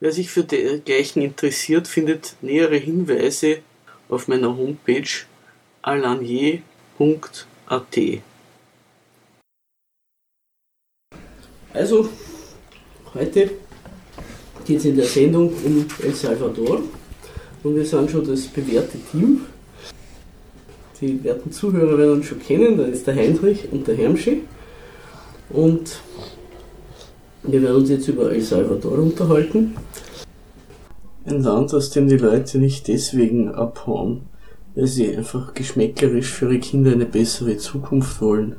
[0.00, 3.58] Wer sich für dergleichen interessiert, findet nähere Hinweise
[4.08, 5.08] auf meiner Homepage
[5.82, 6.62] alanier.at.
[11.74, 12.08] Also,
[13.12, 13.50] heute
[14.64, 16.82] geht es in der Sendung um El Salvador
[17.64, 19.46] und wir sind schon das bewährte Team.
[21.00, 24.44] Die werten Zuhörer werden uns schon kennen, da ist der Heinrich und der Hermschi.
[25.50, 26.00] Und
[27.50, 29.74] wir werden uns jetzt über El Salvador unterhalten.
[31.24, 34.22] Ein Land, aus dem die Leute nicht deswegen abhauen,
[34.74, 38.56] weil sie einfach geschmäcklerisch für ihre Kinder eine bessere Zukunft wollen,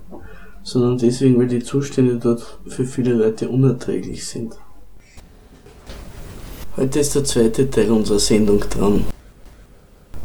[0.63, 4.55] sondern deswegen, weil die Zustände dort für viele Leute unerträglich sind.
[6.77, 9.05] Heute ist der zweite Teil unserer Sendung dran.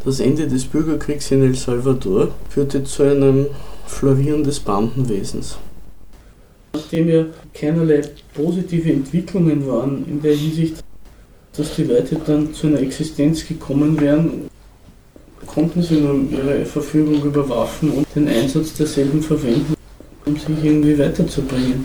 [0.05, 3.47] Das Ende des Bürgerkriegs in El Salvador führte zu einem
[3.87, 5.57] Florieren des Bandenwesens.
[6.95, 8.03] Nachdem ja keinerlei
[8.35, 10.77] positive Entwicklungen waren in der Hinsicht,
[11.57, 14.49] dass die Leute dann zu einer Existenz gekommen wären,
[15.45, 19.75] konnten sie nur ihre Verfügung über Waffen und den Einsatz derselben verwenden,
[20.25, 21.85] um sich irgendwie weiterzubringen.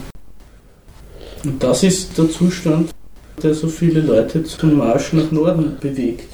[1.43, 2.91] Und das ist der Zustand,
[3.41, 6.29] der so viele Leute zum Marsch nach Norden bewegt.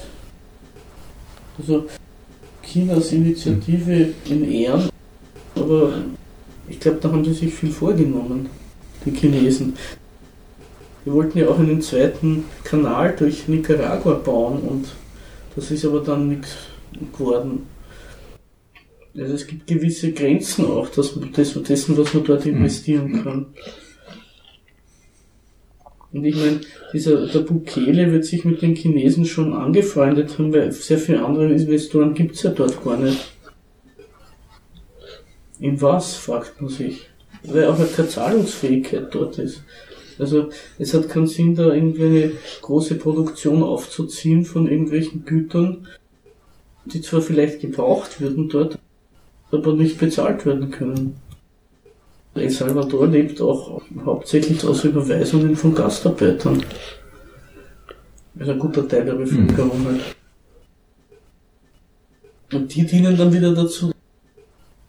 [1.58, 1.86] Also
[2.62, 4.90] Chinas Initiative in Ehren,
[5.56, 5.94] aber
[6.68, 8.50] ich glaube, da haben sie sich viel vorgenommen,
[9.06, 9.76] die Chinesen.
[11.04, 14.88] Wir wollten ja auch einen zweiten Kanal durch Nicaragua bauen und
[15.56, 16.56] das ist aber dann nichts
[17.14, 17.68] geworden.
[19.18, 22.58] Also es gibt gewisse Grenzen auch dass, dessen, was man dort mhm.
[22.58, 23.46] investieren kann.
[26.12, 26.62] Und ich meine,
[26.94, 31.52] dieser, der Bukele wird sich mit den Chinesen schon angefreundet haben, weil sehr viele andere
[31.52, 33.34] Investoren gibt es ja dort gar nicht.
[35.60, 37.10] In was, fragt man sich.
[37.48, 39.62] Weil auch keine Zahlungsfähigkeit dort ist.
[40.18, 45.88] Also es hat keinen Sinn, da irgendwie eine große Produktion aufzuziehen von irgendwelchen Gütern,
[46.86, 48.80] die zwar vielleicht gebraucht würden dort,
[49.52, 51.18] aber nicht bezahlt werden können.
[52.34, 56.64] El Salvador lebt auch hauptsächlich aus Überweisungen von Gastarbeitern.
[58.38, 59.86] Also ein guter Teil der Bevölkerung mhm.
[59.86, 60.02] halt.
[62.52, 63.92] Und die dienen dann wieder dazu,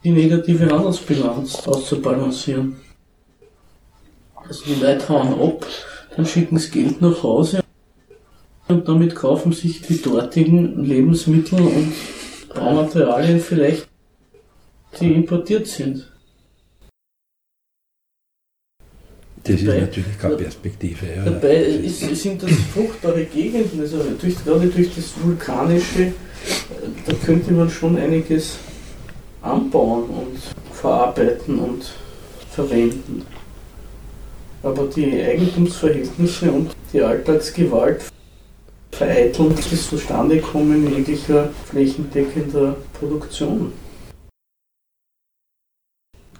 [0.06, 2.76] die negative Handelsbilanz auszubalancieren.
[4.36, 5.66] Also die Leute hauen ab,
[6.14, 7.60] dann schicken sie Geld nach Hause
[8.68, 11.92] und damit kaufen sich die dortigen Lebensmittel und
[12.54, 13.88] Baumaterialien vielleicht,
[15.00, 16.12] die importiert sind.
[19.42, 21.06] Das dabei, ist natürlich keine Perspektive.
[21.16, 21.24] Ja.
[21.24, 26.12] Dabei ist, sind das fruchtbare Gegenden, also durch, gerade durch das Vulkanische, äh,
[27.06, 28.58] da könnte man schon einiges
[29.46, 30.38] anbauen und
[30.74, 31.92] verarbeiten und
[32.50, 33.24] verwenden.
[34.62, 38.04] Aber die Eigentumsverhältnisse und die Alltagsgewalt
[38.90, 43.72] vereiteln das Zustandekommen jeglicher flächendeckender Produktion.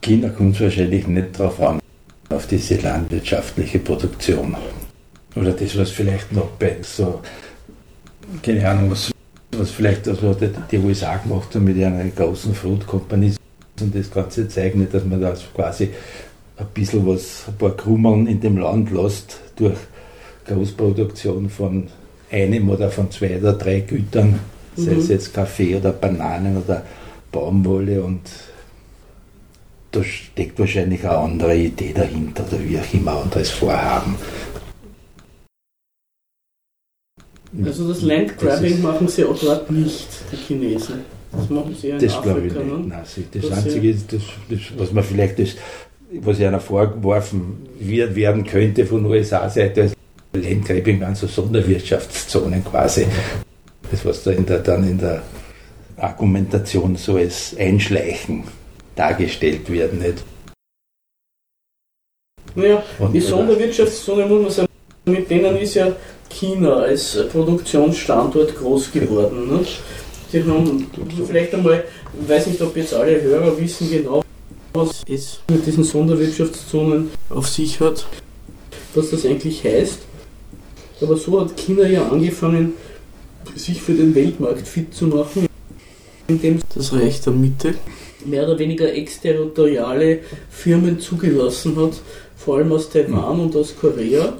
[0.00, 1.80] China kommt wahrscheinlich nicht darauf an,
[2.30, 4.56] auf diese landwirtschaftliche Produktion.
[5.34, 7.20] Oder das, was vielleicht noch bei so,
[8.42, 9.10] keine Ahnung, was,
[9.52, 10.36] was vielleicht also
[10.70, 13.34] die, USA gemacht haben mit einer großen Food Company
[13.80, 15.90] und das Ganze zeigt nicht, dass man da quasi
[16.56, 19.76] ein bisschen was, ein paar Krummeln in dem Land lässt durch
[20.46, 21.88] Großproduktion von
[22.30, 24.38] einem oder von zwei oder drei Gütern,
[24.76, 24.82] mhm.
[24.82, 26.82] sei es jetzt Kaffee oder Bananen oder
[27.30, 28.22] Baumwolle und
[29.92, 34.16] da steckt wahrscheinlich eine andere Idee dahinter oder wie auch immer anderes Vorhaben.
[37.64, 41.00] Also das Landgrabbing das machen sie auch dort nicht, die Chinesen.
[41.32, 42.36] Das machen sie ja in das Afrika.
[42.38, 42.66] Ich nicht.
[42.66, 42.84] Ne?
[42.88, 43.02] Nein,
[43.32, 45.56] das, das Einzige ist, das, das, was man vielleicht, das,
[46.20, 49.96] was einer vorgeworfen werden könnte von USA-Seite, ist
[50.32, 53.06] Landgrabbing waren so Sonderwirtschaftszonen quasi.
[53.90, 55.22] Das, was da in der, dann in der
[55.96, 58.44] Argumentation so als Einschleichen
[58.94, 60.00] dargestellt werden.
[60.00, 60.24] Nicht?
[62.54, 64.68] Naja, Und, die Sonderwirtschaftszone muss man sagen,
[65.04, 65.92] mit denen ist ja
[66.28, 69.48] China als Produktionsstandort groß geworden.
[69.48, 69.60] Ne?
[70.32, 70.86] Die haben
[71.26, 71.84] vielleicht einmal,
[72.20, 74.22] ich weiß nicht, ob jetzt alle Hörer wissen genau,
[74.74, 78.04] was es mit diesen Sonderwirtschaftszonen auf sich hat,
[78.94, 79.98] was das eigentlich heißt.
[81.00, 82.74] Aber so hat China ja angefangen,
[83.54, 85.46] sich für den Weltmarkt fit zu machen,
[86.26, 87.74] indem das Reich der Mitte
[88.24, 90.20] mehr oder weniger exterritoriale
[90.50, 92.00] Firmen zugelassen hat,
[92.36, 94.34] vor allem aus Taiwan und aus Korea,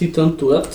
[0.00, 0.70] die dann dort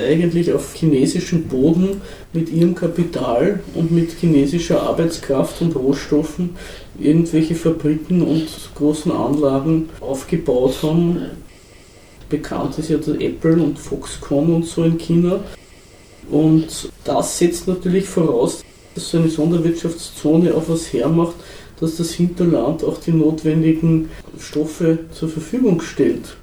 [0.00, 2.00] eigentlich auf chinesischem Boden
[2.32, 6.50] mit ihrem Kapital und mit chinesischer Arbeitskraft und Rohstoffen
[6.98, 11.18] irgendwelche Fabriken und großen Anlagen aufgebaut haben,
[12.28, 15.40] bekannt ist ja der Apple und Foxconn und so in China.
[16.30, 18.62] Und das setzt natürlich voraus,
[18.94, 21.34] dass so eine Sonderwirtschaftszone auch was hermacht,
[21.80, 26.36] dass das Hinterland auch die notwendigen Stoffe zur Verfügung stellt.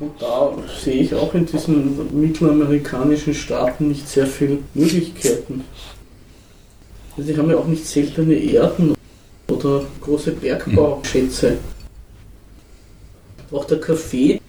[0.00, 0.52] Und da
[0.82, 5.64] sehe ich auch in diesen mittelamerikanischen Staaten nicht sehr viele Möglichkeiten.
[7.16, 8.94] Also sie haben ja auch nicht seltene Erden
[9.48, 11.58] oder große Bergbauschätze.
[13.52, 14.40] Auch der Kaffee,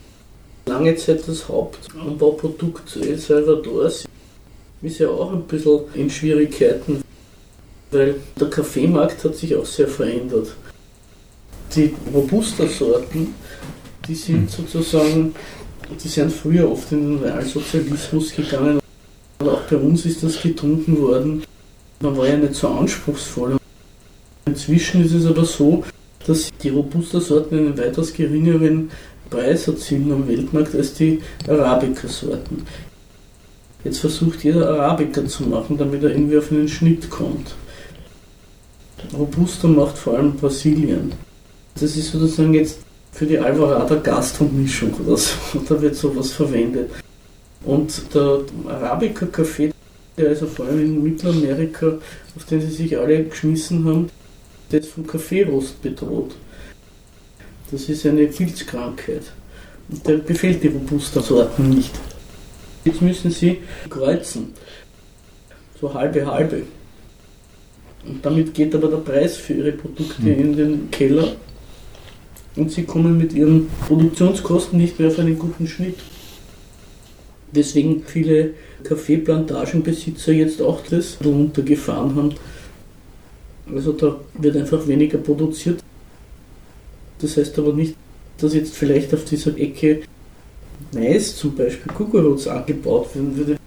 [0.66, 4.06] lange Zeit das Hauptanbauprodukt El Salvadors,
[4.82, 7.02] ist ja auch ein bisschen in Schwierigkeiten,
[7.92, 10.56] weil der Kaffeemarkt hat sich auch sehr verändert.
[11.76, 13.36] Die Robusta-Sorten,
[14.08, 15.34] die sind sozusagen,
[16.04, 18.80] die sind früher oft in den Realsozialismus gegangen.
[19.40, 21.44] Und auch bei uns ist das getrunken worden.
[22.02, 23.58] Man war ja nicht so anspruchsvoll.
[24.46, 25.84] Inzwischen ist es aber so,
[26.26, 28.92] dass die Robusta-Sorten einen weitaus geringeren
[29.30, 32.64] Preis erzielen am Weltmarkt als die Arabica-Sorten.
[33.84, 37.56] Jetzt versucht jeder Arabica zu machen, damit er irgendwie auf einen Schnitt kommt.
[39.14, 41.12] Robusta macht vor allem Brasilien.
[41.76, 42.85] Das ist sozusagen jetzt
[43.16, 45.32] für die Alvarada Gastro-Mischung oder so.
[45.70, 46.92] Da wird sowas verwendet.
[47.64, 49.72] Und der Arabica-Kaffee,
[50.18, 51.98] der ist vor allem in Mittelamerika,
[52.36, 54.10] auf den sie sich alle geschmissen haben,
[54.70, 56.36] der ist vom Kaffeerost bedroht.
[57.72, 59.24] Das ist eine Pilzkrankheit.
[59.90, 61.94] Und der befällt die Robusta-Sorten nicht.
[62.84, 63.60] Jetzt müssen sie
[63.90, 64.54] kreuzen.
[65.80, 66.64] So halbe halbe.
[68.06, 70.40] Und damit geht aber der Preis für ihre Produkte mhm.
[70.40, 71.36] in den Keller
[72.56, 75.98] und sie kommen mit ihren Produktionskosten nicht mehr auf einen guten Schnitt.
[77.52, 78.54] Deswegen viele
[78.84, 82.36] Kaffeeplantagenbesitzer jetzt auch das runtergefahren haben.
[83.74, 85.82] Also da wird einfach weniger produziert.
[87.20, 87.96] Das heißt aber nicht,
[88.38, 90.02] dass jetzt vielleicht auf dieser Ecke
[90.94, 93.58] Mais zum Beispiel Kukuruz angebaut werden würde,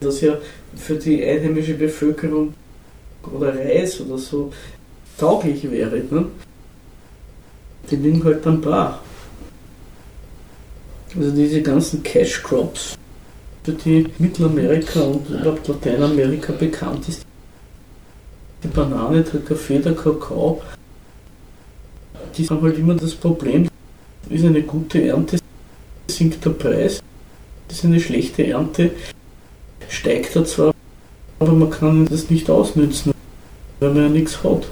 [0.00, 0.38] das ja
[0.76, 2.54] für die einheimische Bevölkerung
[3.32, 4.52] oder Reis oder so
[5.18, 6.02] tauglich wäre.
[6.10, 6.26] Ne?
[7.88, 8.98] Die liegen halt dann brach.
[11.16, 12.96] Also diese ganzen Cash Crops,
[13.64, 17.26] für die Mittelamerika und überhaupt Lateinamerika bekannt ist,
[18.62, 20.62] die Banane, der Kaffee, der Kakao,
[22.36, 23.68] die haben halt immer das Problem,
[24.28, 25.38] ist eine gute Ernte,
[26.08, 27.02] sinkt der Preis,
[27.68, 28.92] ist eine schlechte Ernte,
[29.88, 30.74] steigt er zwar,
[31.38, 33.12] aber man kann das nicht ausnützen,
[33.80, 34.66] weil man ja nichts hat.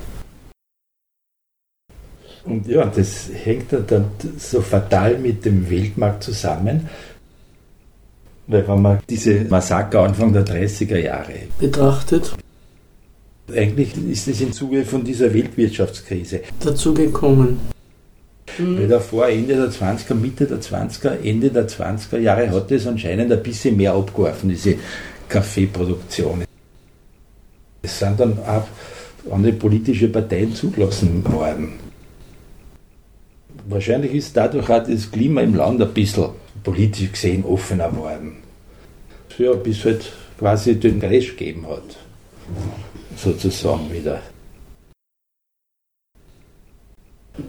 [2.49, 4.07] Und ja, das hängt dann
[4.39, 6.89] so fatal mit dem Weltmarkt zusammen,
[8.47, 12.33] weil wenn man diese Massaker Anfang der 30er Jahre betrachtet,
[13.55, 17.61] eigentlich ist es im Zuge von dieser Weltwirtschaftskrise dazu gekommen.
[18.57, 23.31] Weil davor, Ende der 20er, Mitte der 20er, Ende der 20er Jahre hat es anscheinend
[23.31, 24.77] ein bisschen mehr abgeworfen, diese
[25.29, 26.45] Kaffeeproduktion.
[27.83, 28.67] Es sind dann auch
[29.31, 31.88] andere politische Parteien zugelassen worden.
[33.71, 36.31] Wahrscheinlich ist dadurch auch das Klima im Land ein bisschen
[36.65, 38.39] politisch gesehen offener worden.
[39.37, 41.97] Ja, bis halt quasi den Crash gegeben hat.
[43.17, 44.23] Sozusagen wieder.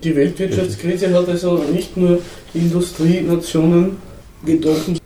[0.03, 2.21] Die Weltwirtschaftskrise hat also nicht nur
[2.53, 3.97] die Industrienationen
[4.45, 4.99] getroffen,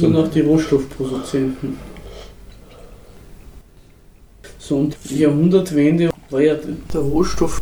[0.00, 1.76] sondern auch die Rohstoffproduzenten.
[4.58, 7.60] So, und die Jahrhundertwende war ja der Rohstoff-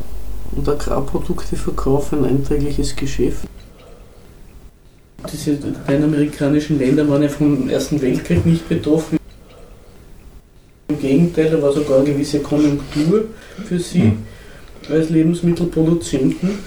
[0.52, 3.46] und Agrarprodukteverkauf ein einträgliches Geschäft.
[5.32, 9.18] Diese lateinamerikanischen Länder waren ja vom Ersten Weltkrieg nicht betroffen.
[10.88, 13.26] Im Gegenteil, da war sogar eine gewisse Konjunktur
[13.64, 14.04] für sie.
[14.04, 14.30] Mhm
[14.88, 16.58] als Lebensmittelproduzenten.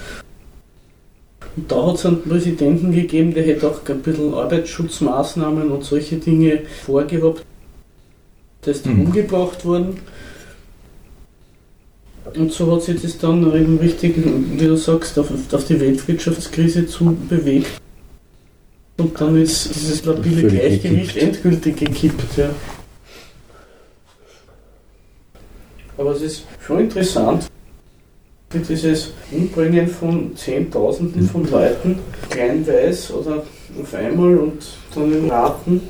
[1.56, 6.16] Und da hat es einen Präsidenten gegeben, der hätte auch ein bisschen Arbeitsschutzmaßnahmen und solche
[6.16, 7.44] Dinge vorgehabt.
[8.64, 9.06] Der ist dann mhm.
[9.06, 9.98] umgebracht worden.
[12.36, 16.86] Und so hat sich das dann eben richtig, wie du sagst, auf, auf die Weltwirtschaftskrise
[16.86, 17.80] zu bewegt.
[18.96, 22.36] Und dann ist dieses labile Gleichgewicht endgültig gekippt.
[22.36, 22.50] Ja.
[25.96, 27.46] Aber es ist schon interessant,
[28.52, 31.98] dieses Umbringen von Zehntausenden von Leuten,
[32.30, 33.44] kleinweiß oder
[33.80, 34.64] auf einmal und
[34.94, 35.82] dann in Raten,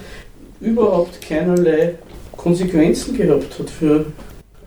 [0.61, 1.97] überhaupt keinerlei
[2.37, 4.07] Konsequenzen gehabt hat für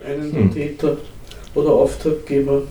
[0.04, 0.52] einen hm.
[0.52, 0.96] Täter
[1.58, 2.62] oder Auftraggeber.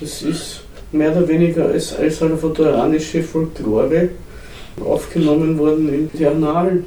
[0.00, 0.60] Das ist
[0.92, 4.10] mehr oder weniger als, salvadoranische Folklore
[4.84, 6.86] aufgenommen worden in die Annalen.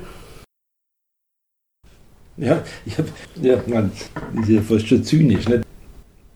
[2.37, 3.09] Ja, ich habe,
[3.41, 3.91] ja, man,
[4.41, 5.63] ist ja fast schon zynisch, nicht?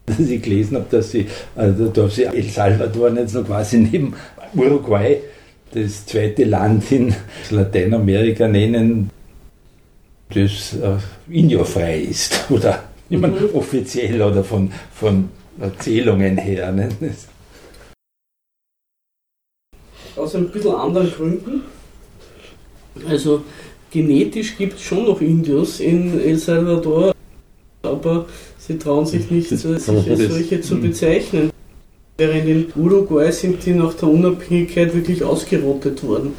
[0.05, 4.15] dass ich gelesen habe, dass sie, also dass sie El Salvador nicht so quasi neben
[4.55, 5.19] Uruguay
[5.73, 7.15] das zweite Land in
[7.49, 9.09] Lateinamerika nennen,
[10.29, 10.97] das äh,
[11.29, 12.45] Indio-frei ist.
[12.49, 13.49] Oder immer mhm.
[13.53, 16.71] offiziell oder von, von Erzählungen her.
[16.71, 16.89] Ne?
[20.15, 21.61] Aus ein bisschen anderen Gründen.
[23.07, 23.43] Also
[23.91, 27.13] genetisch gibt es schon noch Indios in El Salvador,
[27.83, 28.25] aber
[28.57, 31.51] sie trauen sich nicht, sich als solche zu bezeichnen.
[32.17, 36.33] Während in Uruguay sind die nach der Unabhängigkeit wirklich ausgerottet worden.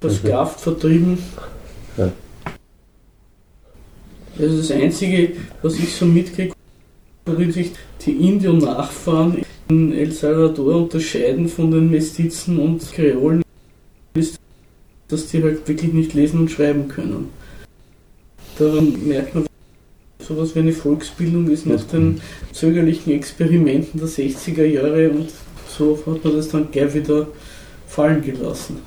[0.00, 1.18] Versklavt, vertrieben.
[1.96, 2.12] Ja.
[4.38, 6.52] Das ist das Einzige, was ich so mitkriege,
[7.26, 7.72] worin sich
[8.06, 13.42] die Indio-Nachfahren in El Salvador unterscheiden von den Mestizen und Kreolen,
[14.14, 14.38] ist,
[15.08, 17.30] dass die halt wirklich nicht lesen und schreiben können.
[18.58, 19.46] Daran merkt man,
[20.20, 22.20] sowas wie eine Volksbildung ist nach den
[22.52, 25.30] zögerlichen Experimenten der 60er Jahre und
[25.68, 27.26] so hat man das dann gleich wieder
[27.88, 28.78] fallen gelassen.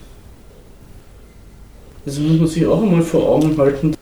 [2.05, 3.95] Also muss man sich auch einmal vor Augen halten,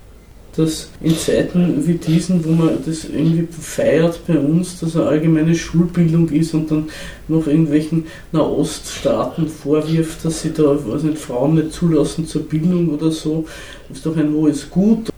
[0.55, 5.55] dass in Zeiten wie diesen, wo man das irgendwie feiert bei uns, dass eine allgemeine
[5.55, 6.89] Schulbildung ist und dann
[7.27, 13.11] noch irgendwelchen Nahoststaaten vorwirft, dass sie da weiß nicht, Frauen nicht zulassen zur Bildung oder
[13.11, 13.45] so,
[13.91, 15.09] ist doch ein hohes Gut.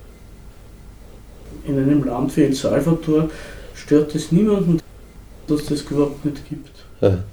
[1.66, 3.30] In einem Land wie El Salvador
[3.74, 4.80] stört es niemanden,
[5.48, 6.70] dass das überhaupt nicht gibt.
[7.02, 7.24] Ja.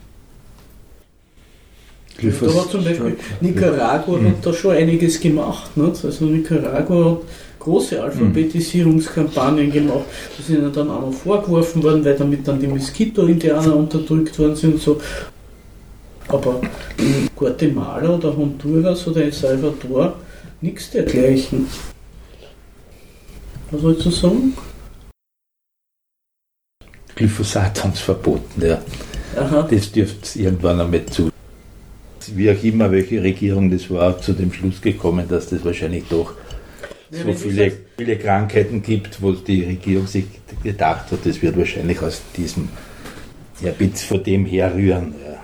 [2.21, 5.77] Da hat zum Beispiel Nicaragua hat da schon einiges gemacht.
[5.77, 6.05] Nicht?
[6.05, 7.19] Also Nicaragua hat
[7.59, 10.05] große Alphabetisierungskampagnen gemacht.
[10.39, 14.81] Die sind dann auch noch vorgeworfen worden, weil damit dann die Mosquito-Indianer unterdrückt worden sind.
[14.81, 15.01] So.
[16.29, 16.61] Aber
[16.99, 20.17] in Guatemala oder Honduras oder El Salvador
[20.61, 21.67] nichts dergleichen.
[23.71, 24.55] Was sollst du sagen?
[27.15, 28.81] Glyphosat haben sie verboten, ja.
[29.37, 29.69] Aha.
[29.71, 31.31] Das dürfte es irgendwann einmal zu.
[32.35, 36.35] Wie auch immer, welche Regierung das war, zu dem Schluss gekommen, dass das wahrscheinlich doch
[37.11, 40.27] so viele, viele Krankheiten gibt, wo die Regierung sich
[40.63, 42.69] gedacht hat, das wird wahrscheinlich aus diesem
[43.61, 45.15] ja, von dem herrühren.
[45.25, 45.41] Ja.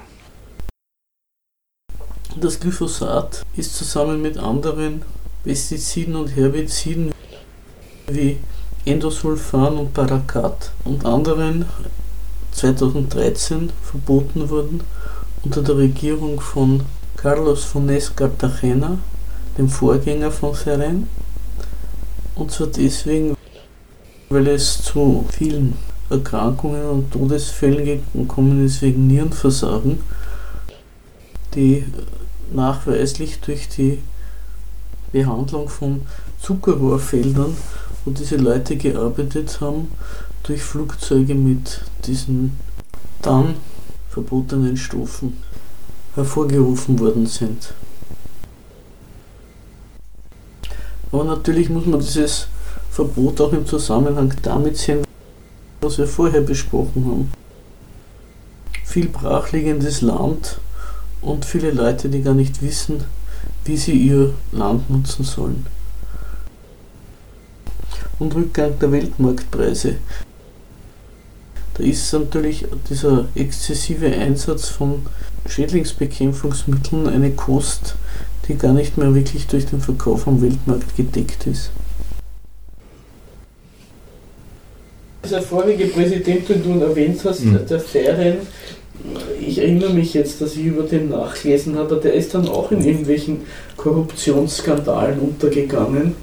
[2.41, 5.03] Das Glyphosat ist zusammen mit anderen
[5.45, 7.13] Pestiziden und Herbiziden
[8.09, 8.39] wie
[8.85, 11.65] Endosulfan und Paraquat und anderen
[12.53, 14.81] 2013 verboten worden
[15.43, 16.83] unter der Regierung von
[17.17, 18.99] Carlos Funes Cartagena,
[19.57, 21.07] dem Vorgänger von Seren.
[22.37, 23.37] Und zwar deswegen,
[24.29, 25.75] weil es zu vielen
[26.11, 30.01] Erkrankungen und Todesfällen gekommen ist wegen Nierenversagen,
[31.55, 31.85] die
[32.53, 33.99] nachweislich durch die
[35.13, 36.03] Behandlung von
[36.41, 37.57] Zuckerrohrfeldern,
[38.05, 39.89] wo diese Leute gearbeitet haben,
[40.43, 42.59] durch Flugzeuge mit diesen
[43.23, 43.55] dann
[44.11, 45.39] verbotenen Stoffen
[46.15, 47.73] hervorgerufen worden sind.
[51.15, 52.49] Aber natürlich muss man dieses
[52.91, 55.05] Verbot auch im Zusammenhang damit sehen,
[55.81, 57.33] was wir vorher besprochen haben.
[58.85, 60.59] Viel brachliegendes Land
[61.23, 63.05] und viele Leute, die gar nicht wissen,
[63.65, 65.67] wie sie ihr Land nutzen sollen.
[68.19, 69.99] Und Rückgang der Weltmarktpreise.
[71.75, 75.07] Da ist natürlich dieser exzessive Einsatz von
[75.47, 77.95] Schädlingsbekämpfungsmitteln eine Kost,
[78.49, 81.71] die gar nicht mehr wirklich durch den Verkauf am Weltmarkt gedeckt ist.
[85.31, 87.67] Der vorige Präsident, den du erwähnt hast, mhm.
[87.67, 88.39] der Ferien,
[89.41, 92.85] ich erinnere mich jetzt, dass ich über den nachgelesen habe, der ist dann auch in
[92.85, 93.41] irgendwelchen
[93.77, 96.15] Korruptionsskandalen untergegangen.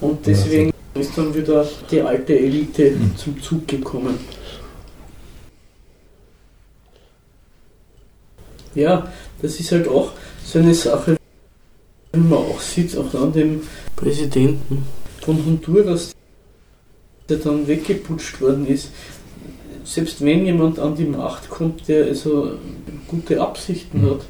[0.00, 3.16] Und deswegen ist dann wieder die alte Elite mhm.
[3.16, 4.18] zum Zug gekommen.
[8.74, 9.10] Ja,
[9.42, 10.12] das ist halt auch
[10.44, 11.16] so eine Sache,
[12.12, 13.62] wie man auch sieht, auch an dem
[13.94, 14.86] Präsidenten
[15.22, 16.12] von Honduras,
[17.28, 18.90] der dann weggeputscht worden ist.
[19.84, 22.52] Selbst wenn jemand an die Macht kommt, der also
[23.08, 24.10] gute Absichten mhm.
[24.10, 24.20] hat,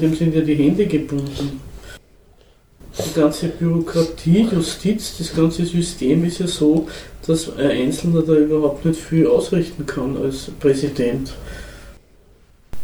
[0.00, 1.60] dem sind ja die Hände gebunden.
[2.98, 6.88] Die ganze Bürokratie, Justiz, das ganze System ist ja so,
[7.26, 11.32] dass ein Einzelner da überhaupt nicht viel ausrichten kann als Präsident.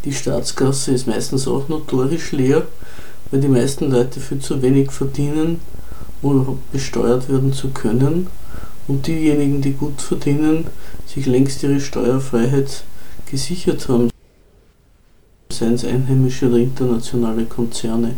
[0.04, 2.66] Die Staatskasse ist meistens auch notorisch leer,
[3.30, 5.60] weil die meisten Leute viel zu wenig verdienen,
[6.22, 8.28] um überhaupt besteuert werden zu können.
[8.88, 10.68] Und diejenigen, die gut verdienen,
[11.06, 12.84] sich längst ihre Steuerfreiheit
[13.28, 14.10] gesichert haben,
[15.50, 18.14] seien es einheimische oder internationale Konzerne.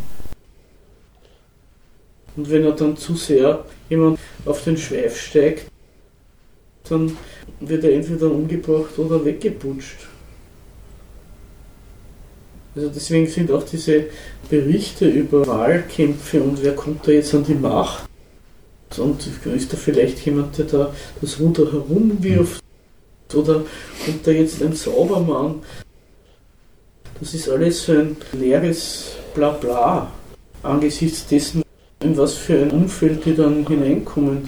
[2.37, 5.67] Und wenn er dann zu sehr jemand auf den Schweif steigt,
[6.89, 7.17] dann
[7.61, 10.08] wird er entweder umgebracht oder weggeputscht.
[12.79, 14.05] Also deswegen sind auch diese
[14.49, 18.09] Berichte über Wahlkämpfe und wer kommt da jetzt an die Macht
[18.97, 22.63] und ist da vielleicht jemand, der da das Ruder herumwirft
[23.35, 23.65] oder
[24.05, 25.61] kommt da jetzt ein Zaubermann.
[27.19, 30.13] Das ist alles so ein leeres Blabla
[30.63, 31.65] angesichts dessen,
[31.99, 34.47] in was für ein Umfeld die dann hineinkommen,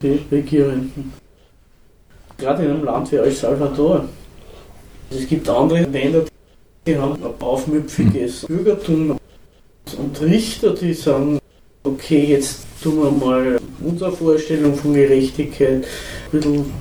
[0.00, 1.12] die Regierenden.
[2.36, 4.08] Gerade in einem Land wie El Salvador.
[5.10, 6.24] Es gibt andere Länder,
[6.88, 9.18] die haben ein aufmüpfiges Bürgertum
[9.98, 11.38] und Richter, die sagen,
[11.84, 16.72] okay, jetzt tun wir mal unsere Vorstellung von Gerechtigkeit ein bisschen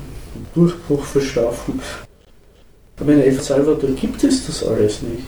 [0.55, 1.81] Durchbruch verschaffen.
[2.99, 5.23] Aber in El Salvador gibt es das alles nicht.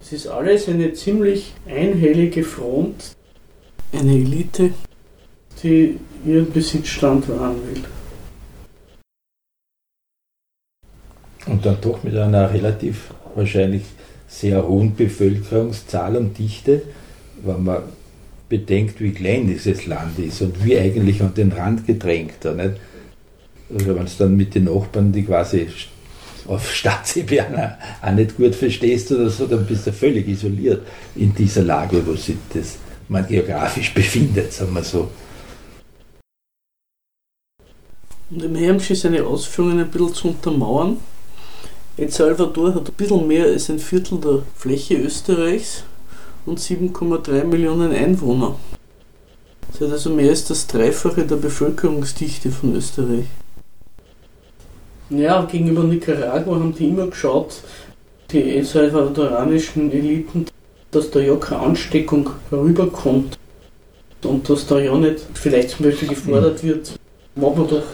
[0.00, 3.16] Es ist alles eine ziemlich einhellige Front,
[3.92, 4.70] eine Elite,
[5.62, 7.82] die ihren Besitzstand wahren will.
[11.48, 13.82] Und dann doch mit einer relativ wahrscheinlich
[14.28, 16.82] sehr hohen Bevölkerungszahl und Dichte,
[17.42, 17.82] wenn man
[18.48, 22.44] bedenkt, wie klein dieses Land ist und wie eigentlich an den Rand gedrängt.
[22.44, 22.74] Nicht?
[23.72, 25.66] Also wenn es dann mit den Nachbarn, die quasi
[26.46, 30.86] auf Staatsebene auch nicht gut verstehst oder so, dann bist du völlig isoliert
[31.16, 32.76] in dieser Lage, wo sich das
[33.08, 35.10] man geografisch befindet, sagen wir so.
[38.30, 40.98] Und im ist seine Ausführungen ein bisschen zu untermauern.
[41.98, 45.82] El Salvador hat ein bisschen mehr als ein Viertel der Fläche Österreichs
[46.46, 48.54] und 7,3 Millionen Einwohner.
[49.72, 53.24] Das hat also mehr als das Dreifache der Bevölkerungsdichte von Österreich.
[55.10, 57.62] Ja, gegenüber Nicaragua haben die immer geschaut,
[58.30, 60.46] die El Salvadoranischen Eliten,
[60.92, 63.36] dass da ja keine Ansteckung herüberkommt
[64.22, 66.92] und dass da ja nicht vielleicht zum Beispiel gefordert wird,
[67.34, 67.86] machen wir doch,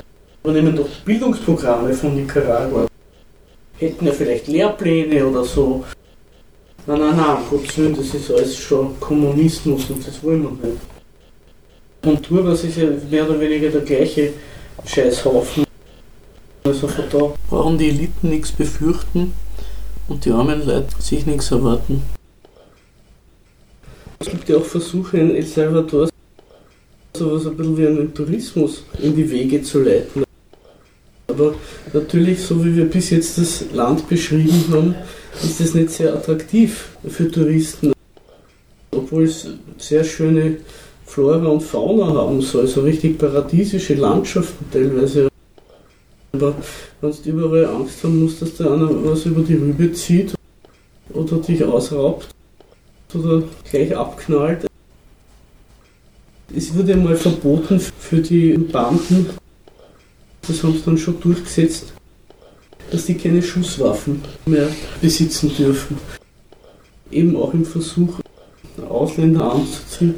[0.43, 2.87] übernehmen doch Bildungsprogramme von Nicaragua.
[3.79, 5.85] Hätten ja vielleicht Lehrpläne oder so.
[6.87, 10.81] Nein, nein, nein, Gottes Willen, das ist alles schon Kommunismus und das wollen wir nicht.
[12.05, 14.35] Und Turbas ist ja mehr oder weniger der gleiche
[14.85, 15.65] Scheißhaufen.
[16.65, 19.33] Also von da brauchen die Eliten nichts befürchten
[20.09, 22.03] und die armen Leute sich nichts erwarten.
[24.19, 26.09] Es gibt ja auch Versuche in El Salvador,
[27.17, 30.24] sowas ein bisschen wie einen Tourismus in die Wege zu leiten.
[31.27, 31.55] Aber
[31.93, 34.95] natürlich, so wie wir bis jetzt das Land beschrieben haben,
[35.43, 37.93] ist es nicht sehr attraktiv für Touristen.
[38.91, 40.59] Obwohl es sehr schöne
[41.07, 45.29] Flora und Fauna haben soll, so richtig paradiesische Landschaften teilweise.
[46.33, 46.55] Aber
[47.01, 50.35] wenn du überall Angst haben musst, dass da einer was über die Rübe zieht
[51.13, 52.29] oder dich ausraubt
[53.15, 54.67] oder gleich abknallt.
[56.55, 59.27] Es wurde mal verboten für die Banden,
[60.47, 61.93] das haben sie dann schon durchgesetzt,
[62.91, 64.69] dass die keine Schusswaffen mehr
[65.01, 65.99] besitzen dürfen.
[67.11, 68.19] Eben auch im Versuch,
[68.89, 70.15] Ausländer anzuziehen.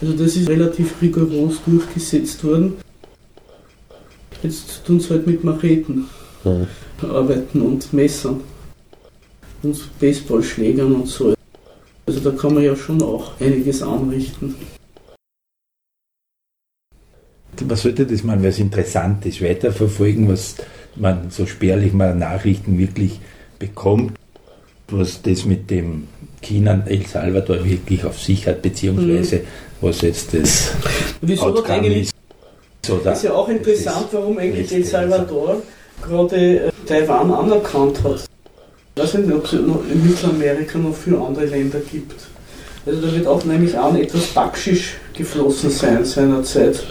[0.00, 2.74] Also das ist relativ rigoros durchgesetzt worden.
[4.42, 6.06] Jetzt tun sie halt mit Macheten
[6.44, 6.66] mhm.
[7.02, 8.40] arbeiten und Messern
[9.62, 11.34] und Baseballschlägern und so.
[12.06, 14.54] Also da kann man ja schon auch einiges anrichten.
[17.62, 20.56] Man sollte das mal, weil es interessant ist, weiterverfolgen, was
[20.96, 23.20] man so spärlich mal Nachrichten wirklich
[23.58, 24.12] bekommt,
[24.88, 26.08] was das mit dem
[26.40, 29.42] China El Salvador wirklich auf sich hat, beziehungsweise mhm.
[29.80, 30.72] was jetzt das
[31.20, 32.14] Wieso Outcome ist.
[32.88, 33.12] Oder?
[33.12, 35.62] ist ja auch interessant, warum eigentlich El Salvador
[36.02, 38.26] gerade äh, Taiwan anerkannt hat.
[38.96, 42.14] Ich weiß nicht, ob es in Mittelamerika noch viele andere Länder gibt.
[42.86, 46.84] Also da wird auch nämlich an etwas Backschisch geflossen sein seinerzeit.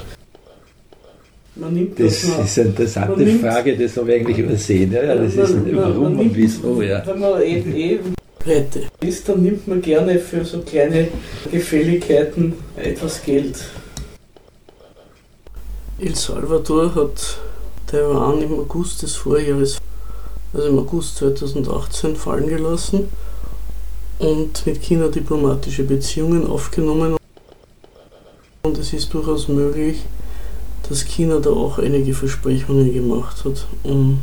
[1.55, 4.91] Man nimmt das, das ist eine interessante nimmt, Frage, das habe ich eigentlich übersehen.
[4.91, 6.81] Ja, das man, ist man, warum und wieso.
[6.81, 7.05] Ja.
[7.05, 7.99] Wenn man eh, eh
[8.39, 11.09] pleite ist, dann nimmt man gerne für so kleine
[11.51, 13.63] Gefälligkeiten etwas Geld.
[15.99, 17.37] El Salvador hat
[17.85, 19.77] Taiwan im August des Vorjahres,
[20.53, 23.09] also im August 2018, fallen gelassen
[24.17, 27.15] und mit China diplomatische Beziehungen aufgenommen.
[28.63, 30.03] Und es ist durchaus möglich,
[30.87, 34.19] dass China da auch einige Versprechungen gemacht hat, um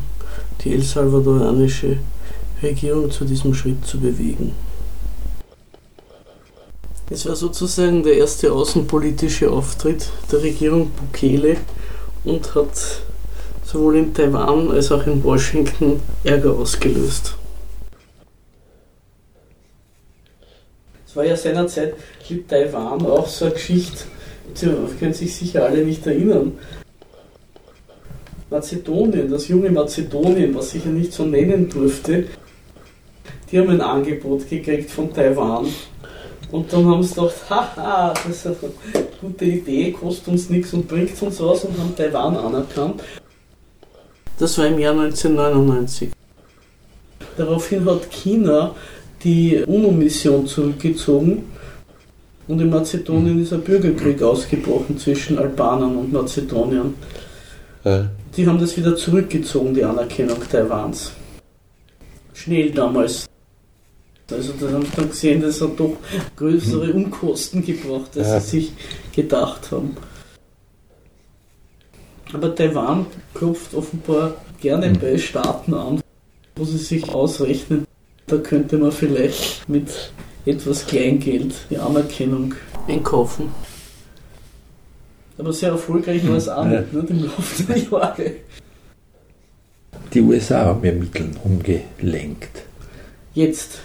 [0.62, 1.98] die El Salvadoranische
[2.62, 4.52] Regierung zu diesem Schritt zu bewegen.
[7.08, 11.56] Es war sozusagen der erste außenpolitische Auftritt der Regierung Bukele
[12.24, 13.02] und hat
[13.64, 17.34] sowohl in Taiwan als auch in Washington Ärger ausgelöst.
[21.04, 21.94] Es war ja seinerzeit
[22.28, 24.04] mit Taiwan auch so eine Geschichte,
[24.58, 26.52] Sie können sich sicher alle nicht erinnern.
[28.50, 32.24] Mazedonien, das junge Mazedonien, was sich ja nicht so nennen durfte,
[33.50, 35.66] die haben ein Angebot gekriegt von Taiwan.
[36.50, 38.56] Und dann haben sie gedacht, haha, das ist eine
[39.20, 43.02] gute Idee, kostet uns nichts und bringt uns was und haben Taiwan anerkannt.
[44.38, 46.10] Das war im Jahr 1999.
[47.36, 48.74] Daraufhin hat China
[49.22, 51.44] die UNO-Mission zurückgezogen
[52.50, 56.94] und in Mazedonien ist ein Bürgerkrieg ausgebrochen zwischen Albanern und Mazedoniern.
[57.84, 58.10] Ja.
[58.36, 61.12] Die haben das wieder zurückgezogen, die Anerkennung Taiwans.
[62.34, 63.26] Schnell damals.
[64.30, 65.96] Also da haben sie dann gesehen, das hat doch
[66.36, 68.40] größere Unkosten gebracht, als Ja.
[68.40, 68.72] sie sich
[69.14, 69.96] gedacht haben.
[72.32, 74.98] Aber Taiwan klopft offenbar gerne Mhm.
[75.00, 76.00] bei Staaten an,
[76.56, 77.86] wo sie sich ausrechnen,
[78.26, 80.12] da könnte man vielleicht mit
[80.46, 82.54] etwas Kleingeld die Anerkennung
[82.88, 83.48] einkaufen.
[85.38, 86.80] Aber sehr erfolgreich war es auch Ja.
[86.80, 88.30] nicht, nicht im Laufe der Jahre.
[90.12, 92.62] Die USA haben ja Mittel umgelenkt.
[93.34, 93.78] Jetzt,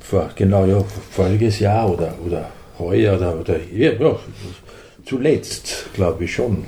[0.00, 4.18] Vor, genau, ja, voriges Jahr oder, oder heuer oder, oder ja, ja,
[5.06, 6.64] zuletzt, glaube ich schon.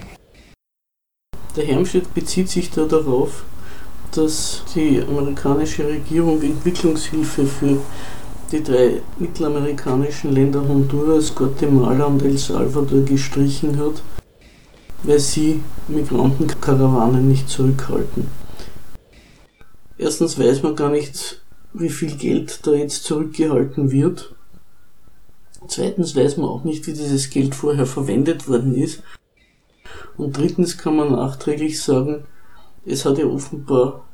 [1.56, 3.44] der Hermstedt bezieht sich da darauf,
[4.14, 7.78] dass die amerikanische Regierung Entwicklungshilfe für
[8.52, 14.02] die drei mittelamerikanischen Länder Honduras, Guatemala und El Salvador gestrichen hat,
[15.02, 18.28] weil sie Migrantenkarawanen nicht zurückhalten.
[19.96, 21.40] Erstens weiß man gar nicht,
[21.72, 24.34] wie viel Geld da jetzt zurückgehalten wird.
[25.66, 29.02] Zweitens weiß man auch nicht, wie dieses Geld vorher verwendet worden ist.
[30.18, 32.24] Und drittens kann man nachträglich sagen,
[32.84, 34.04] es hat ja offenbar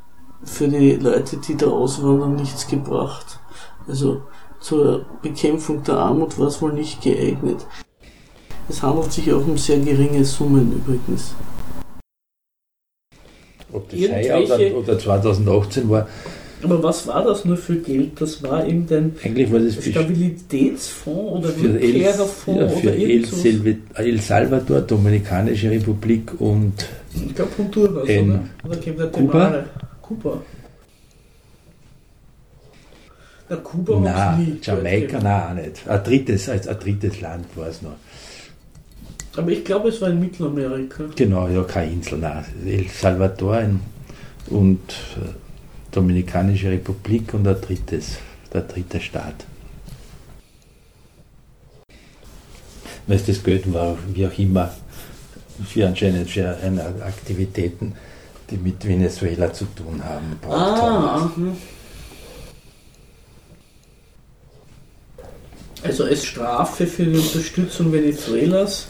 [0.45, 3.41] für die Leute, die da auswandern, nichts gebracht.
[3.89, 4.23] Also
[4.61, 7.67] zur Bekämpfung der Armut war es wohl nicht geeignet.
[8.69, 11.35] Es handelt sich auch um sehr geringe Summen übrigens.
[13.73, 16.09] Ob das Irgendwelche- heuer oder, oder 2018 war,
[16.63, 18.21] Aber was war das nur für Geld?
[18.21, 22.97] Das war irgendein eigentlich war das für, Stabilitätsfonds oder für, El, Rückkehrerfonds ja, für oder
[22.99, 23.25] El.
[23.27, 26.73] Salvi- El Salvador, Dominikanische Republik und
[27.15, 28.41] Ich glaube Honduras, In oder?
[28.67, 29.65] Oder gibt es Kuba?
[30.03, 30.43] Kuba.
[33.49, 35.89] Na, Kuba na, hat's nie Jamaika, nein, auch nicht.
[35.89, 37.97] Ein drittes, als ein drittes Land war es noch.
[39.37, 41.05] Aber ich glaube, es war in Mittelamerika.
[41.15, 42.45] Genau, ja, keine Insel, nein.
[42.67, 43.63] El Salvador
[44.51, 45.29] und äh,
[45.93, 48.19] Dominikanische Republik und ein drittes,
[48.53, 49.47] der dritte Staat.
[53.07, 54.71] Weil es das Geld war, wie auch immer,
[55.65, 57.95] für anscheinend für eine Aktivitäten,
[58.51, 60.37] die mit Venezuela zu tun haben.
[60.41, 61.05] braucht haben.
[61.05, 61.33] Ah, aha.
[65.89, 68.89] Also als Strafe für die Unterstützung Venezuelas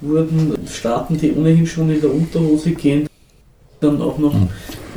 [0.00, 3.06] wurden Staaten, die ohnehin schon in der Unterhose gehen,
[3.80, 4.48] dann auch noch Hm.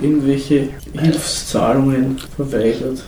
[0.02, 3.04] irgendwelche Hilfszahlungen verweigert.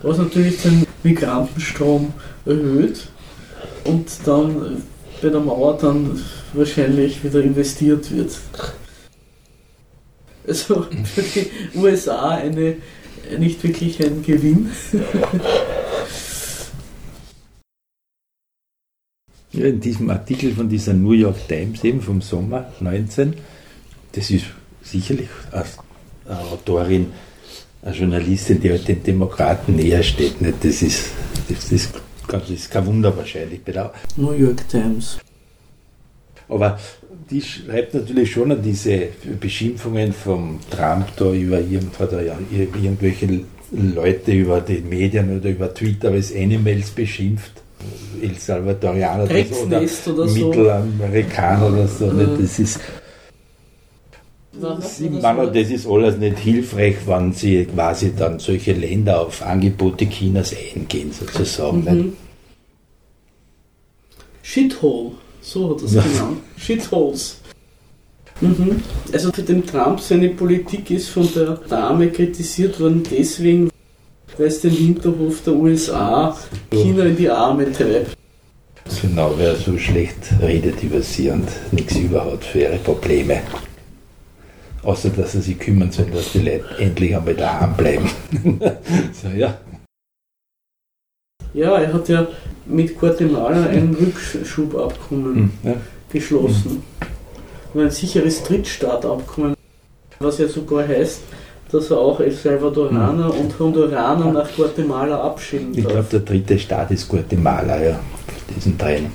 [0.00, 2.14] Was natürlich den Migrantenstrom
[2.46, 3.08] erhöht
[3.84, 4.82] und dann
[5.20, 6.18] bei der Mauer dann
[6.54, 8.38] wahrscheinlich wieder investiert wird.
[10.46, 12.76] Also für die USA eine
[13.38, 14.70] nicht wirklich ein Gewinn.
[19.52, 23.34] Ja, in diesem Artikel von dieser New York Times eben vom Sommer 19,
[24.12, 24.44] das ist
[24.82, 27.06] sicherlich eine Autorin,
[27.82, 30.40] eine Journalistin, die halt den Demokraten näher steht.
[30.42, 30.62] Nicht?
[30.62, 31.10] Das, ist,
[31.48, 31.94] das, ist,
[32.28, 33.60] das ist kein Wunder wahrscheinlich.
[34.16, 35.18] New York Times.
[36.48, 36.78] Aber
[37.30, 39.08] die schreibt natürlich schon an diese
[39.38, 41.60] Beschimpfungen vom Trump da über
[42.12, 47.62] er irgendwelche Leute über die Medien oder über Twitter als Animals beschimpft.
[48.20, 50.48] El Salvadorianer oder so, oder oder so.
[50.48, 52.06] Mittelamerikaner oder so.
[52.06, 52.16] Mhm.
[52.16, 52.40] nicht?
[52.40, 52.80] Das ist,
[54.96, 60.06] sie meinen, das ist alles nicht hilfreich, wenn sie quasi dann solche Länder auf Angebote
[60.08, 61.84] Chinas eingehen, sozusagen.
[61.84, 61.92] nicht?
[61.92, 62.12] Mhm.
[64.42, 65.12] Shithole,
[65.42, 66.38] so hat er es genannt.
[66.56, 67.36] Shitholes.
[68.40, 68.82] Mhm.
[69.12, 73.70] Also für den Trump seine Politik ist von der Dame kritisiert worden, deswegen,
[74.36, 76.36] weil es den Hinterhof der USA
[76.70, 78.16] China in die Arme treibt.
[79.02, 83.40] Genau, wer so schlecht redet über sie und nichts überhaupt für ihre Probleme.
[84.82, 88.10] Außer, dass sie sich kümmern sollen, dass die Leute endlich einmal daheim bleiben.
[89.12, 89.58] so, ja.
[91.52, 92.26] Ja, er hat ja
[92.66, 95.74] mit Guatemala ein Rückschubabkommen Hm, ja.
[96.12, 96.82] geschlossen.
[97.74, 99.54] Und ein sicheres Drittstaatabkommen,
[100.20, 101.20] was ja sogar heißt,
[101.70, 103.40] dass er auch El Salvadoraner Hm.
[103.40, 108.78] und Honduraner nach Guatemala abschieben Ich glaube, der dritte Staat ist Guatemala, ja, von diesen
[108.78, 109.10] dreien.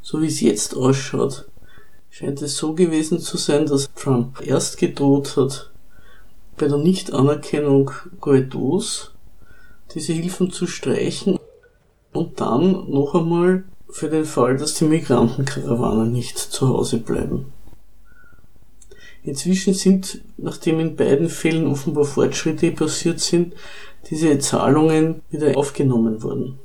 [0.00, 1.48] So wie es jetzt ausschaut,
[2.10, 5.70] scheint es so gewesen zu sein, dass Trump erst gedroht hat,
[6.56, 9.10] bei der Nichtanerkennung Guaidós
[9.94, 11.38] diese Hilfen zu streichen
[12.12, 17.52] und dann noch einmal für den Fall, dass die Migrantenkarawanen nicht zu Hause bleiben.
[19.22, 23.54] Inzwischen sind, nachdem in beiden Fällen offenbar Fortschritte passiert sind,
[24.10, 26.58] diese Zahlungen wieder aufgenommen worden.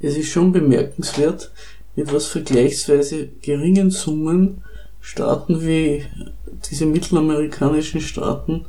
[0.00, 1.50] Es ist schon bemerkenswert,
[1.96, 4.62] mit was vergleichsweise geringen Summen
[5.00, 6.04] Staaten wie
[6.68, 8.66] diese mittelamerikanischen Staaten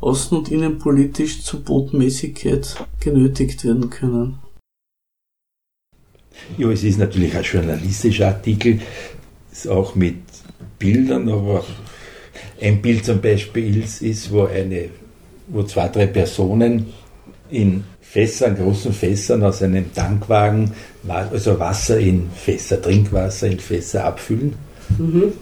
[0.00, 4.38] außen- und innenpolitisch zur Botmäßigkeit genötigt werden können.
[6.56, 8.80] Ja, es ist natürlich ein journalistischer Artikel,
[9.66, 10.16] auch mit
[10.78, 11.64] Bildern, aber
[12.60, 14.90] ein Bild zum Beispiel ist, wo, eine,
[15.48, 16.86] wo zwei, drei Personen
[17.50, 24.04] in Fässern, großen Fässern aus einem Tankwagen, wa- also Wasser in Fässer, Trinkwasser in Fässer
[24.04, 24.54] abfüllen.
[24.98, 25.32] Mhm.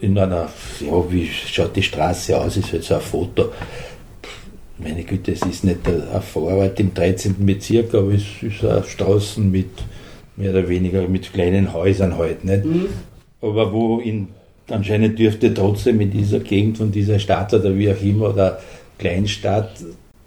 [0.00, 0.48] In einer,
[0.80, 3.52] ja, wie schaut die Straße aus, ist halt so ein Foto.
[4.78, 7.46] Meine Güte, es ist nicht eine Vorort im 13.
[7.46, 9.68] Bezirk, aber es ist eine Straßen mit
[10.36, 12.64] mehr oder weniger mit kleinen Häusern halt, nicht?
[12.64, 12.86] Mhm.
[13.42, 14.28] Aber wo in,
[14.68, 18.60] anscheinend dürfte trotzdem in dieser Gegend von dieser Stadt oder wie auch immer oder
[18.98, 19.72] Kleinstadt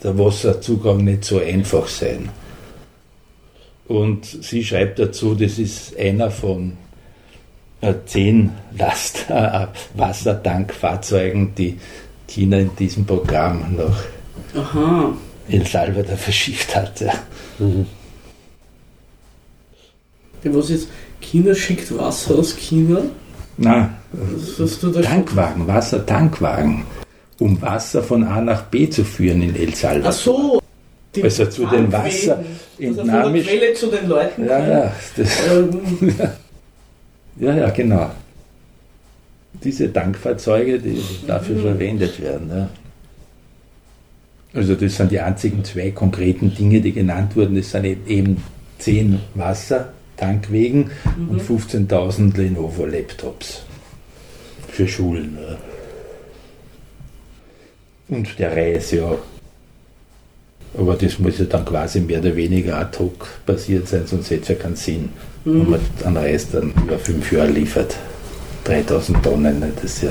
[0.03, 2.29] der Wasserzugang nicht so einfach sein.
[3.87, 6.73] Und sie schreibt dazu, das ist einer von
[7.81, 11.79] äh, zehn Last äh, Wassertankfahrzeugen, die
[12.27, 14.03] China in diesem Programm nach
[14.55, 15.13] Aha.
[15.49, 17.01] El Salvador verschifft hat.
[17.01, 17.13] Ja.
[20.43, 20.87] Ja, Was jetzt?
[21.25, 23.01] China schickt Wasser aus China?
[23.57, 26.83] Na, Was hast du da Tankwagen, Wassertankwagen,
[27.39, 30.09] um Wasser von A nach B zu führen in El Salvador.
[30.09, 30.61] Ach so.
[31.23, 32.43] Also zu den Wasser-
[32.81, 34.45] Also von zu den Leuten.
[34.45, 35.79] Ja, ja, das, Ähm,
[37.39, 38.09] ja, ja, genau.
[39.63, 41.61] Diese Tankfahrzeuge, die dafür Mhm.
[41.61, 42.49] verwendet werden.
[42.53, 42.69] Ja.
[44.53, 47.55] Also das sind die einzigen zwei konkreten Dinge, die genannt wurden.
[47.55, 48.43] Das sind eben-
[48.79, 49.21] eben
[50.17, 50.91] zehn Wassertankwegen
[51.29, 53.63] und 15.000 Lenovo-Laptops
[54.69, 55.37] für Schulen.
[58.07, 59.17] Und der Reis, ja.
[60.77, 64.41] Aber das muss ja dann quasi mehr oder weniger ad hoc passiert sein, sonst hätte
[64.41, 65.09] es ja keinen Sinn,
[65.45, 67.95] wenn man einen Reis dann über fünf Jahre liefert.
[68.65, 70.09] 3000 Tonnen, ne, das ist ja.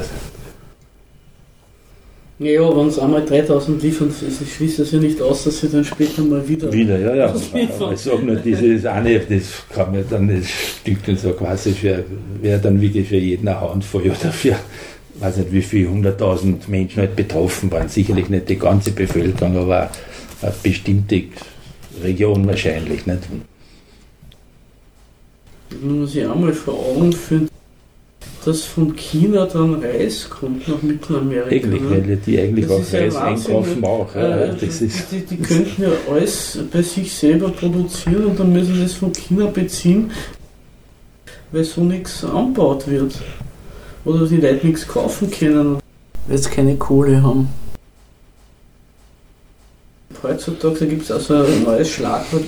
[2.45, 5.83] Ja, wenn es einmal 3000 liefern, es schließt das ja nicht aus, dass sie dann
[5.83, 6.71] später mal wieder.
[6.71, 7.35] Wieder, ja, ja.
[7.55, 12.05] Ich sage nur, dieses eine, das kann man dann, das Stück dann so quasi für,
[12.43, 14.57] wäre dann wirklich für jeden eine Handvoll oder für,
[15.21, 17.89] weiß nicht wie viel, 100.000 Menschen halt betroffen waren.
[17.89, 19.91] Sicherlich nicht die ganze Bevölkerung, aber
[20.43, 21.23] eine bestimmte
[22.03, 23.07] Region wahrscheinlich.
[23.07, 23.21] Nicht?
[25.81, 27.51] Wenn man sich einmal vor Augen führt,
[28.45, 31.67] dass von China dann Reis kommt nach Mittelamerika.
[31.67, 33.89] Eigentlich, weil die eigentlich Das auch ist ja Reis Wahnsinn, einkaufen ne?
[33.89, 34.15] auch.
[34.15, 38.53] Ja, Äh, das ist, die, die könnten ja alles bei sich selber produzieren und dann
[38.53, 40.11] müssen sie es von China beziehen,
[41.53, 43.15] weil so nichts angebaut wird.
[44.05, 45.79] Oder die Leute nichts kaufen können.
[46.27, 47.49] Weil sie keine Kohle haben.
[50.23, 52.45] Heutzutage gibt es also ein neues Schlagwort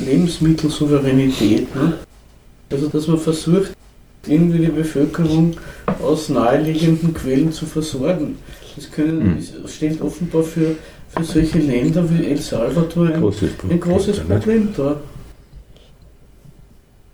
[0.00, 1.74] Lebensmittelsouveränität.
[1.74, 1.94] Ne?
[2.70, 3.72] Also dass man versucht,
[4.26, 5.54] irgendwie die Bevölkerung
[6.02, 8.36] aus naheliegenden Quellen zu versorgen.
[8.76, 9.68] Das können, Hm.
[9.68, 10.76] steht offenbar für,
[11.14, 14.20] für solche Länder wie El Salvador ein, großes ein großes?
[14.20, 14.96] Problem da.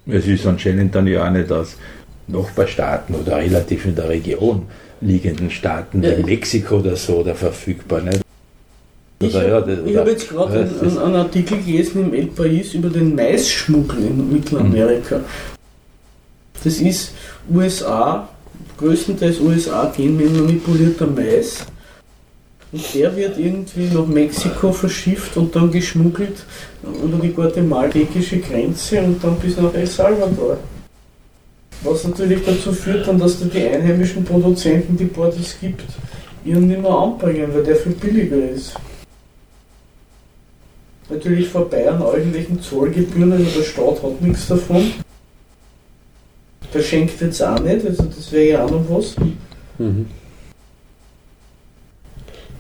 [0.07, 1.77] Es ist anscheinend dann ja auch nicht aus
[2.29, 4.62] Nachbarstaaten oder relativ in der Region
[5.01, 8.01] liegenden Staaten Ja, wie Mexiko oder so da verfügbar.
[8.03, 8.21] Nicht?
[9.21, 12.05] Ich ja, habe das- oder- hab jetzt gerade ja, einen, das- einen, einen Artikel gelesen
[12.05, 15.21] im El País über den Maisschmuggel in Mittelamerika.
[16.64, 17.12] Das ist
[17.53, 18.29] USA,
[18.79, 21.64] größtenteils USA genmanipulierter Mais.
[22.71, 26.44] Und der wird irgendwie nach Mexiko verschifft und dann geschmuggelt
[26.83, 30.59] über die guatemaltekische Grenze und dann bis nach El Salvador.
[31.83, 35.85] Was natürlich dazu führt, dann, dass da die einheimischen Produzenten, die Borders gibt,
[36.44, 38.75] ihren nicht mehr anbringen, weil der viel billiger ist.
[41.09, 44.92] Natürlich vorbei an irgendwelchen Zollgebühren, also der Staat hat nichts davon.
[46.72, 49.16] Der schenkt jetzt auch nicht, also das wäre ja auch noch was.
[49.78, 50.07] Mhm.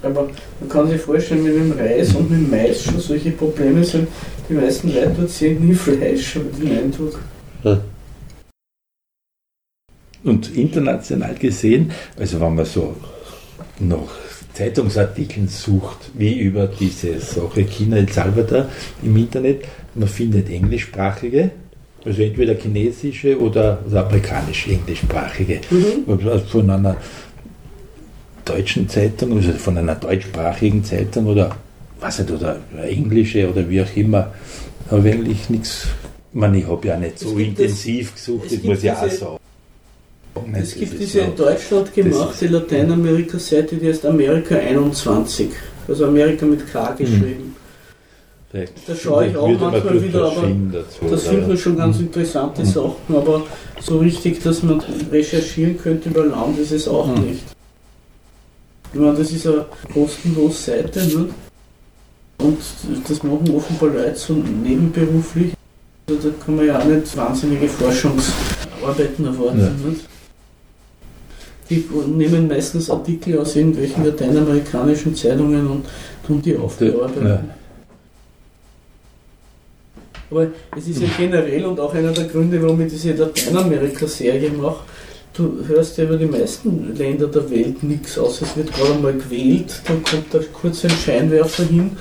[0.02, 0.28] Aber
[0.60, 4.08] man kann sich vorstellen, mit dem Reis und mit dem Mais schon solche Probleme sind.
[4.48, 7.18] Die meisten Leute dort sehen nie Fleisch, habe ich den Eindruck.
[7.64, 7.80] Ja.
[10.24, 12.96] Und international gesehen, also wenn man so
[13.80, 14.08] nach
[14.54, 18.68] Zeitungsartikeln sucht, wie über diese Sache China El Salvador
[19.02, 21.50] im Internet, man findet englischsprachige,
[22.08, 25.60] also entweder chinesische oder, oder amerikanische englischsprachige.
[25.70, 26.18] Mhm.
[26.48, 26.96] Von einer
[28.44, 31.54] deutschen Zeitung, also von einer deutschsprachigen Zeitung oder
[32.00, 34.32] was nicht, oder englische oder wie auch immer,
[34.90, 35.86] habe ich eigentlich nichts.
[36.32, 39.38] Ich meine, ich habe ja nicht so intensiv das, gesucht, das muss ja auch sagen.
[40.52, 45.48] Es gibt diese in Deutschland gemachte Lateinamerika-Seite, die heißt Amerika 21.
[45.88, 47.56] Also Amerika mit K geschrieben.
[48.50, 52.62] Vielleicht da schaue ich auch manchmal wieder, aber dazu, das sind mir schon ganz interessante
[52.62, 52.66] mhm.
[52.66, 53.42] Sachen, aber
[53.80, 54.82] so richtig, dass man
[55.12, 57.24] recherchieren könnte über Land, ist es auch mhm.
[57.24, 57.44] nicht.
[58.94, 61.28] Ich meine, das ist eine kostenlose Seite ne?
[62.38, 62.58] und
[63.06, 65.52] das machen offenbar Leute so nebenberuflich.
[66.08, 69.60] Also da kann man ja auch nicht wahnsinnige Forschungsarbeiten erwarten.
[69.60, 69.90] Ja.
[69.90, 70.04] Nicht?
[71.68, 75.84] Die nehmen meistens Artikel aus irgendwelchen lateinamerikanischen Zeitungen und
[76.26, 77.26] tun die aufbearbeiten.
[77.26, 77.44] Ja.
[80.30, 84.84] Aber es ist ja generell und auch einer der Gründe, warum ich diese Lateinamerika-Serie mache.
[85.32, 89.12] Du hörst ja über die meisten Länder der Welt nichts, außer es wird gerade mal
[89.12, 91.96] gewählt, dann kommt da kurz ein Scheinwerfer hin.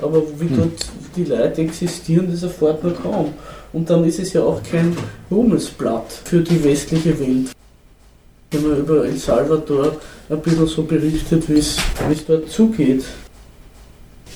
[0.00, 0.56] Aber wie hm.
[0.56, 0.86] dort
[1.16, 3.32] die Leute existieren, das erfährt man kaum.
[3.72, 4.96] Und dann ist es ja auch kein
[5.30, 7.52] Ruhmesblatt für die westliche Welt.
[8.50, 9.96] Wenn man über El Salvador
[10.28, 11.76] ein bisschen so berichtet, wie es
[12.26, 13.04] dort zugeht.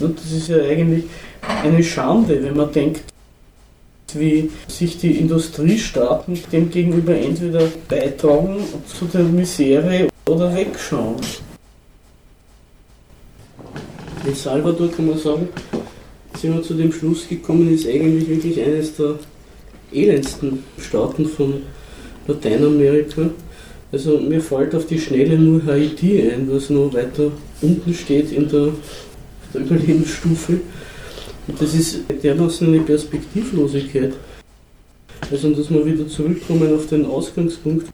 [0.00, 1.04] Und das ist ja eigentlich
[1.48, 3.02] eine Schande, wenn man denkt,
[4.14, 11.16] wie sich die Industriestaaten dem gegenüber entweder beitragen zu der Misere oder wegschauen.
[14.26, 15.48] El Salvador kann man sagen,
[16.36, 19.18] sind wir zu dem Schluss gekommen, ist eigentlich wirklich eines der
[19.92, 21.62] elendsten Staaten von
[22.26, 23.30] Lateinamerika.
[23.92, 27.30] Also mir fällt auf die Schnelle nur Haiti ein, was noch weiter
[27.62, 28.68] unten steht in der,
[29.54, 30.60] der Überlebensstufe.
[31.46, 34.14] Das ist dermaßen eine Perspektivlosigkeit.
[35.30, 37.86] Also, dass wir wieder zurückkommen auf den Ausgangspunkt,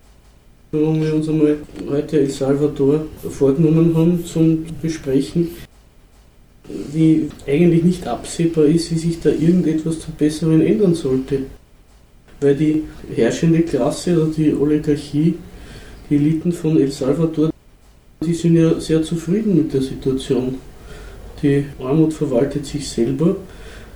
[0.70, 5.50] warum wir uns einmal heute El Salvador vorgenommen haben zum Besprechen,
[6.92, 11.40] wie eigentlich nicht absehbar ist, wie sich da irgendetwas zum Besseren ändern sollte.
[12.40, 12.84] Weil die
[13.14, 15.34] herrschende Klasse oder die Oligarchie,
[16.08, 17.50] die Eliten von El Salvador,
[18.24, 20.56] die sind ja sehr zufrieden mit der Situation.
[21.42, 23.34] Die Armut verwaltet sich selber,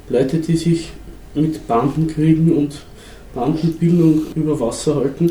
[0.08, 0.90] Leute, die sich
[1.34, 2.82] mit Bandenkriegen und
[3.34, 5.30] Bandenbildung über Wasser halten,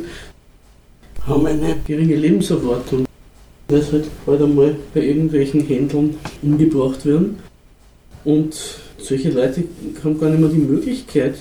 [1.28, 3.06] haben eine geringe Lebenserwartung,
[3.70, 7.40] sie halt bald einmal bei irgendwelchen Händlern umgebracht werden.
[8.24, 8.56] Und
[8.98, 9.66] solche Leute
[10.04, 11.36] haben gar nicht mehr die Möglichkeit,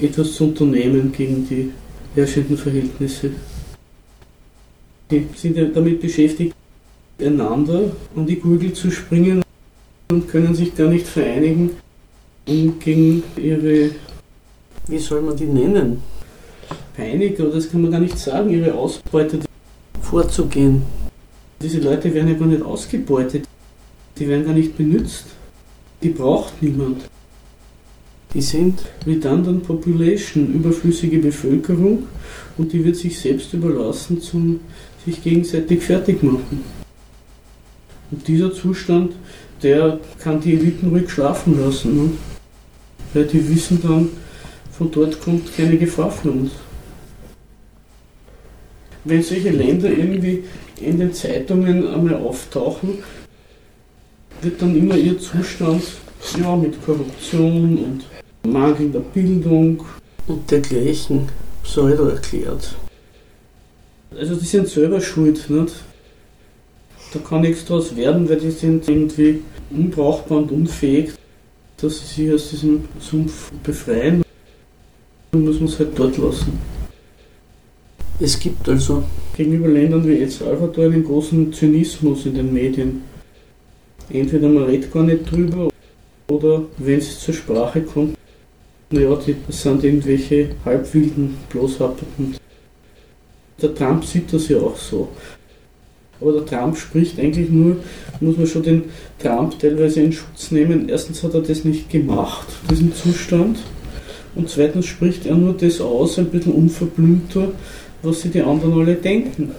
[0.00, 1.70] etwas zu unternehmen gegen die
[2.14, 3.30] herrschenden Verhältnisse.
[5.10, 6.54] Die sind ja damit beschäftigt,
[7.18, 9.42] einander an die Gurgel zu springen
[10.10, 11.70] und können sich gar nicht vereinigen,
[12.46, 13.90] um gegen ihre,
[14.88, 16.02] wie soll man die nennen,
[16.96, 19.38] Peiniger, das kann man gar nicht sagen, ihre Ausbeute
[20.02, 20.82] vorzugehen.
[21.62, 23.44] Diese Leute werden ja gar nicht ausgebeutet,
[24.18, 25.26] die werden gar nicht benutzt,
[26.02, 27.08] die braucht niemand.
[28.34, 32.04] Die sind redundant population, überflüssige Bevölkerung
[32.58, 34.60] und die wird sich selbst überlassen zum
[35.04, 36.62] sich gegenseitig fertig machen.
[38.10, 39.14] Und dieser Zustand
[39.62, 41.96] der kann die Eliten ruhig schlafen lassen.
[41.96, 42.10] Ne?
[43.12, 44.08] Weil die wissen dann,
[44.70, 46.52] von dort kommt keine Gefahr für uns.
[49.04, 50.44] Wenn solche Länder irgendwie
[50.80, 52.98] in den Zeitungen einmal auftauchen,
[54.42, 55.82] wird dann immer ihr Zustand
[56.38, 59.82] ja, mit Korruption und mangelnder Bildung
[60.26, 61.28] und dergleichen
[61.62, 62.74] pseudo erklärt.
[64.16, 65.74] Also die sind selber schuld, nicht?
[67.12, 71.12] Da kann nichts draus werden, weil die sind irgendwie unbrauchbar und unfähig,
[71.76, 74.22] dass sie sich aus diesem Sumpf befreien.
[75.32, 76.58] Dann muss man es halt dort lassen.
[78.18, 79.04] Es gibt also
[79.36, 83.02] gegenüber Ländern wie El Salvador einen großen Zynismus in den Medien.
[84.10, 85.70] Entweder man redet gar nicht drüber
[86.28, 88.16] oder wenn es zur Sprache kommt,
[88.90, 92.36] naja, das sind irgendwelche halbwilden Bloßhapperten.
[93.62, 95.08] Der Trump sieht das ja auch so.
[96.20, 97.76] Aber der Trump spricht eigentlich nur,
[98.20, 98.84] muss man schon den
[99.18, 100.88] Trump teilweise in Schutz nehmen.
[100.88, 103.58] Erstens hat er das nicht gemacht, diesen Zustand.
[104.34, 107.48] Und zweitens spricht er nur das aus, ein bisschen unverblümter,
[108.02, 109.52] was sich die anderen alle denken.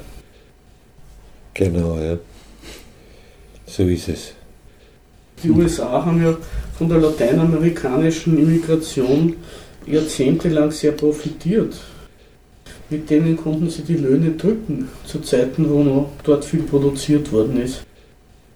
[1.54, 2.18] Genau, ja.
[3.66, 4.34] So ist es.
[5.44, 6.38] Die USA haben ja
[6.78, 9.36] von der lateinamerikanischen Immigration
[9.86, 11.76] jahrzehntelang sehr profitiert.
[12.92, 17.62] Mit denen konnten sie die Löhne drücken, zu Zeiten, wo noch dort viel produziert worden
[17.62, 17.84] ist.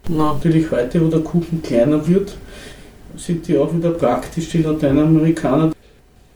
[0.09, 2.35] Natürlich heute, wo der Kuchen kleiner wird,
[3.15, 5.71] sind die auch wieder praktisch, die Lateinamerikaner,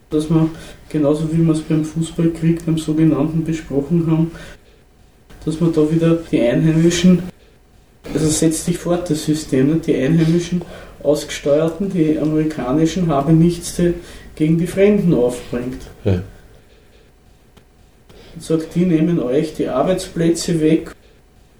[0.09, 0.51] dass man,
[0.87, 4.31] genauso wie wir es beim Fußballkrieg, beim sogenannten besprochen haben,
[5.43, 7.23] dass man da wieder die Einheimischen,
[8.13, 9.75] also setzt sich fort das System, ne?
[9.85, 10.61] die Einheimischen
[11.03, 13.79] Ausgesteuerten, die amerikanischen, haben nichts
[14.35, 15.81] gegen die Fremden aufbringt.
[16.05, 16.21] Ja.
[18.35, 20.91] Und sagt, die nehmen euch die Arbeitsplätze weg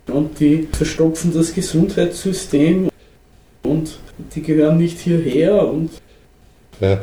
[0.07, 2.89] und die verstopfen das Gesundheitssystem
[3.63, 3.97] und
[4.35, 5.91] die gehören nicht hierher und
[6.79, 7.01] ja.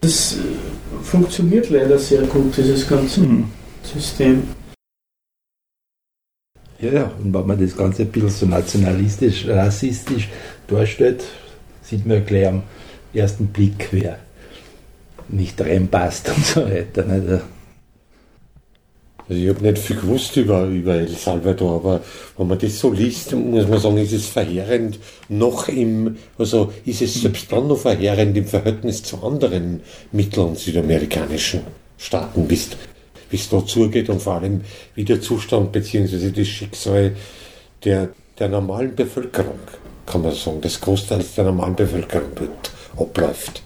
[0.00, 0.36] das
[1.02, 3.50] funktioniert leider sehr gut, dieses ganze mhm.
[3.82, 4.42] System.
[6.80, 10.28] Ja, und wenn man das Ganze ein bisschen so nationalistisch, rassistisch
[10.66, 11.24] darstellt,
[11.82, 12.62] sieht man gleich am
[13.12, 14.18] ersten Blick, wer
[15.28, 17.04] nicht reinpasst und so weiter.
[17.04, 17.42] Nicht?
[19.28, 22.00] Also ich habe nicht viel gewusst über, über El Salvador, aber
[22.36, 24.98] wenn man das so liest, muss man sagen, ist es verheerend
[25.30, 29.80] noch im, also ist es selbst dann noch verheerend im Verhältnis zu anderen
[30.12, 31.62] mittel- und südamerikanischen
[31.96, 32.70] Staaten, bis,
[33.32, 34.60] es da zugeht und vor allem
[34.94, 36.30] wie der Zustand bzw.
[36.30, 37.16] das Schicksal
[37.84, 39.58] der, der normalen Bevölkerung,
[40.06, 43.62] kann man sagen, des Großteils der normalen Bevölkerung dort abläuft.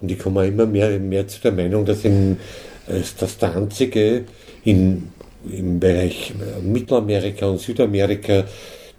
[0.00, 2.36] Und ich komme immer mehr, mehr zu der Meinung, dass in
[2.96, 4.24] ist das der einzige
[4.64, 5.08] in,
[5.50, 6.32] im Bereich
[6.62, 8.44] Mittelamerika und Südamerika,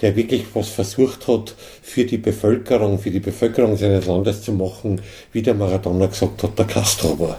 [0.01, 5.01] der wirklich was versucht hat, für die Bevölkerung, für die Bevölkerung seines Landes zu machen,
[5.31, 7.37] wie der Maradona gesagt hat, der Castro war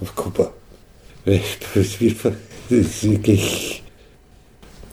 [0.00, 0.52] auf Kuba.
[1.24, 1.36] Das,
[2.70, 3.82] ist wirklich.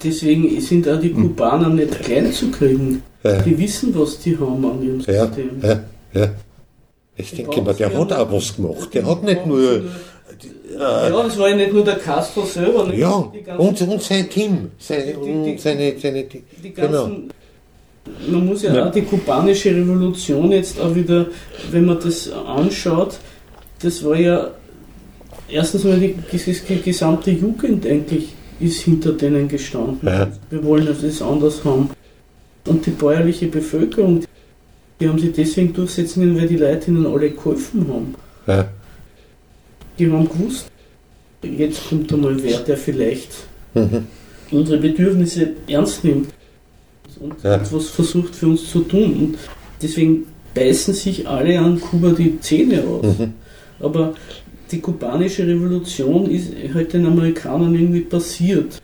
[0.04, 3.02] Deswegen sind auch die Kubaner nicht klein zu kriegen.
[3.24, 3.42] Ja.
[3.42, 5.62] Die wissen, was die haben an ihrem System.
[5.62, 6.30] Ja, ja, ja.
[7.16, 8.94] Ich denke mal, der hat auch was gemacht.
[8.94, 9.86] Der hat nicht nur
[10.80, 12.86] ja, das war ja nicht nur der Castro selber.
[12.86, 13.00] Nicht?
[13.00, 14.72] Ja, und, und sein Team.
[14.78, 17.18] Seine, die, die, seine, seine, die, die ganzen, genau.
[18.30, 21.28] Man muss ja, ja, auch die kubanische Revolution jetzt auch wieder,
[21.72, 23.18] wenn man das anschaut,
[23.82, 24.52] das war ja
[25.50, 30.08] erstens mal die, die gesamte Jugend eigentlich ist hinter denen gestanden.
[30.08, 30.32] Ja.
[30.50, 31.90] Wir wollen das anders haben.
[32.66, 34.24] Und die bäuerliche Bevölkerung,
[35.00, 38.16] die haben sich deswegen durchsetzen können, weil die Leute ihnen alle geholfen haben.
[38.48, 38.70] Ja
[39.98, 40.68] die haben gewusst,
[41.44, 43.32] jetzt kommt einmal wer, der vielleicht
[43.74, 44.06] mhm.
[44.52, 46.30] unsere Bedürfnisse ernst nimmt
[47.20, 47.56] und ja.
[47.56, 49.14] etwas versucht für uns zu tun.
[49.14, 49.38] Und
[49.82, 53.18] deswegen beißen sich alle an Kuba die Zähne aus.
[53.18, 53.34] Mhm.
[53.80, 54.16] Aber
[54.72, 58.82] die kubanische Revolution ist halt den Amerikanern irgendwie passiert.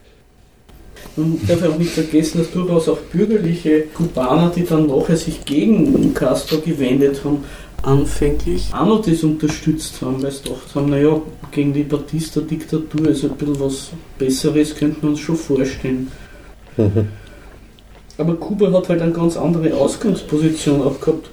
[1.15, 6.13] Man darf auch nicht vergessen, dass durchaus auch bürgerliche Kubaner, die dann nachher sich gegen
[6.13, 7.43] Castro gewendet haben,
[7.83, 13.25] anfänglich auch noch das unterstützt haben, weil sie gedacht haben, naja, gegen die Batista-Diktatur ist
[13.25, 16.11] ein bisschen was Besseres, könnte man uns schon vorstellen.
[16.77, 17.07] Mhm.
[18.17, 21.29] Aber Kuba hat halt eine ganz andere Ausgangsposition auch gehabt.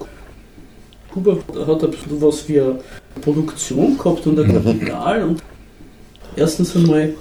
[1.12, 2.78] Kuba hat ein bisschen was wie eine
[3.20, 4.64] Produktion gehabt und ein mhm.
[4.64, 5.42] Kapital und
[6.36, 7.14] erstens einmal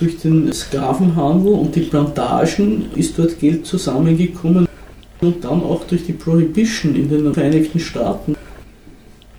[0.00, 4.66] durch den Sklavenhandel und die Plantagen ist dort Geld zusammengekommen
[5.20, 8.34] und dann auch durch die Prohibition in den Vereinigten Staaten.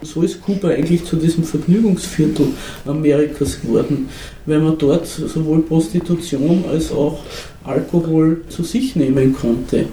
[0.03, 2.47] So ist Kuba eigentlich zu diesem Vergnügungsviertel
[2.85, 4.09] Amerikas geworden,
[4.45, 7.19] weil man dort sowohl Prostitution als auch
[7.63, 9.85] Alkohol zu sich nehmen konnte.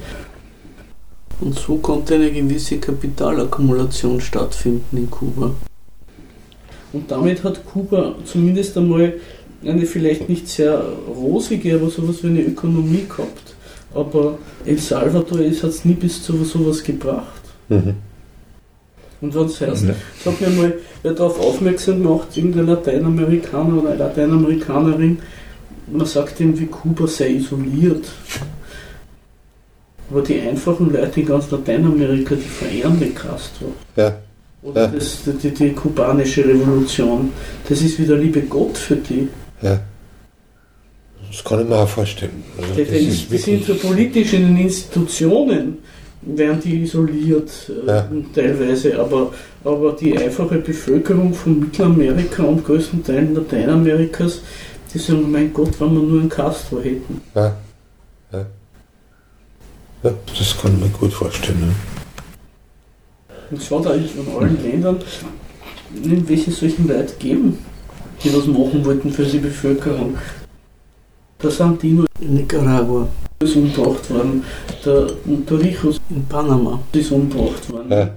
[1.41, 5.55] Und so konnte eine gewisse Kapitalakkumulation stattfinden in Kuba.
[6.93, 9.15] Und damit hat Kuba zumindest einmal
[9.65, 13.55] eine vielleicht nicht sehr rosige, aber sowas wie eine Ökonomie gehabt.
[13.95, 17.43] Aber El Salvador hat es nie bis zu sowas gebracht.
[17.69, 17.95] Mhm.
[19.21, 19.95] Und was heißt, ja.
[20.25, 25.19] sag mir mal, wer darauf aufmerksam macht, irgendein Lateinamerikaner oder eine Lateinamerikanerin,
[25.91, 28.07] man sagt ihm, wie Kuba sei isoliert.
[30.11, 33.73] Aber die einfachen Leute in ganz Lateinamerika, die verehren den Castro.
[33.97, 34.19] Ja.
[34.63, 34.87] Oder ja.
[34.89, 37.31] Das, die, die, kubanische Revolution.
[37.69, 39.29] Das ist wieder Liebe Gott für die.
[39.63, 39.81] Ja.
[41.31, 42.43] Das kann ich mir auch vorstellen.
[42.57, 45.79] Also die, die, die sind so politisch in den Institutionen
[46.23, 48.09] werden die isoliert äh, ja.
[48.35, 49.33] teilweise, aber,
[49.65, 54.41] aber die einfache Bevölkerung von Mittelamerika und größten Teilen Lateinamerikas,
[54.93, 57.21] die sagen, mein Gott, wenn wir nur einen Castro hätten.
[57.35, 57.57] Ja.
[58.33, 58.47] Ja.
[60.03, 61.61] ja das kann ich mir gut vorstellen.
[61.61, 61.75] Ne?
[63.51, 64.99] Und es hat eigentlich von allen Ländern
[66.03, 67.59] irgendwelche solchen Leute geben,
[68.23, 70.17] die was machen wollten für die Bevölkerung.
[71.39, 73.09] Da sind die nur in Nicaragua
[73.41, 74.43] ist umgebracht worden.
[74.85, 75.07] Der
[75.47, 77.91] Torrijos in Panama ist umgebracht worden.
[77.91, 78.11] Ja.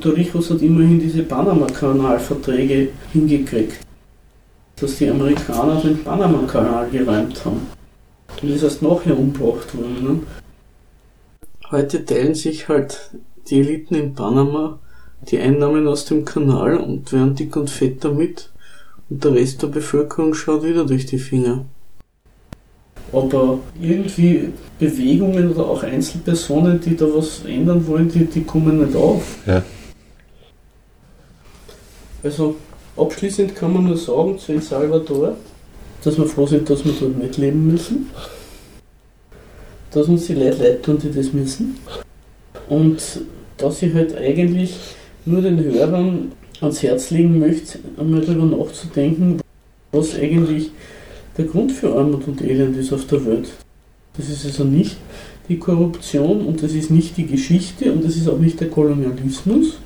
[0.00, 3.80] Torrijos hat immerhin diese Panama-Kanalverträge hingekriegt.
[4.80, 7.66] dass die Amerikaner den Panama-Kanal geräumt haben.
[8.40, 10.02] Und ist erst nachher umgebracht worden.
[10.02, 10.20] Ne?
[11.70, 13.10] Heute teilen sich halt
[13.48, 14.78] die Eliten in Panama
[15.30, 18.48] die Einnahmen aus dem Kanal und werden dick und fett damit
[19.10, 21.64] und der Rest der Bevölkerung schaut wieder durch die Finger.
[23.12, 28.96] Aber irgendwie Bewegungen oder auch Einzelpersonen, die da was ändern wollen, die, die kommen nicht
[28.96, 29.38] auf.
[29.46, 29.64] Ja.
[32.22, 32.54] Also
[32.96, 35.36] abschließend kann man nur sagen zu El Salvador,
[36.04, 38.10] dass wir froh sind, dass wir dort nicht leben müssen.
[39.90, 41.78] Dass uns die Leute leid tun, die das müssen.
[42.68, 43.02] Und
[43.56, 44.76] dass ich halt eigentlich
[45.26, 49.40] nur den Hörern ans Herz legen möchte, einmal darüber nachzudenken,
[49.92, 50.70] was eigentlich
[51.36, 53.48] der Grund für Armut und Elend ist auf der Welt.
[54.16, 54.96] Das ist also nicht
[55.48, 59.78] die Korruption und das ist nicht die Geschichte und das ist auch nicht der Kolonialismus,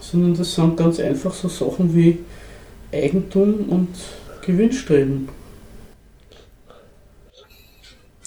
[0.00, 2.18] sondern das sind ganz einfach so Sachen wie
[2.92, 3.88] Eigentum und
[4.44, 5.28] Gewinnstreben.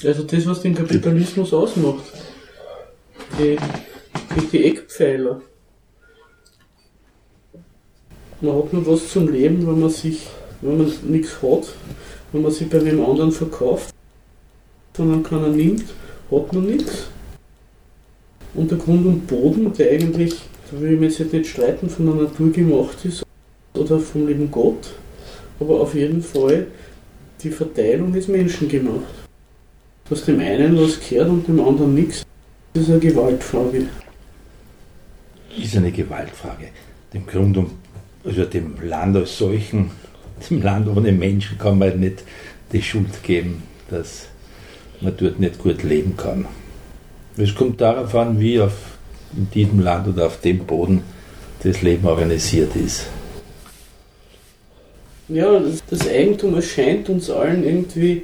[0.06, 2.04] Also das, was den Kapitalismus ausmacht.
[3.40, 3.58] Die,
[4.52, 5.42] die, Eckpfeiler.
[8.44, 10.28] Man hat nur was zum Leben, wenn man sich,
[10.60, 11.70] wenn man nichts hat,
[12.34, 13.96] wenn man sich bei wem anderen verkauft,
[14.98, 15.86] sondern keiner nimmt,
[16.30, 17.08] hat man nichts.
[18.54, 20.36] Und der Grund und Boden, der eigentlich,
[20.70, 23.24] da will ich mich jetzt nicht streiten, von der Natur gemacht ist
[23.76, 24.92] oder vom lieben Gott,
[25.62, 26.68] aber auf jeden Fall
[27.42, 29.08] die Verteilung ist menschengemacht.
[30.10, 32.24] Dass dem einen was gehört und dem anderen nichts,
[32.74, 33.88] ist eine Gewaltfrage.
[35.58, 36.68] Ist eine Gewaltfrage.
[37.14, 37.83] Dem Grund und
[38.26, 39.92] also dem Land als solchen,
[40.50, 42.24] dem Land ohne Menschen kann man nicht
[42.72, 44.28] die Schuld geben, dass
[45.02, 46.46] man dort nicht gut leben kann.
[47.38, 48.74] Es kommt darauf an, wie auf
[49.36, 51.04] in diesem Land oder auf dem Boden
[51.64, 53.08] das Leben organisiert ist.
[55.30, 58.24] Ja, das Eigentum erscheint uns allen irgendwie,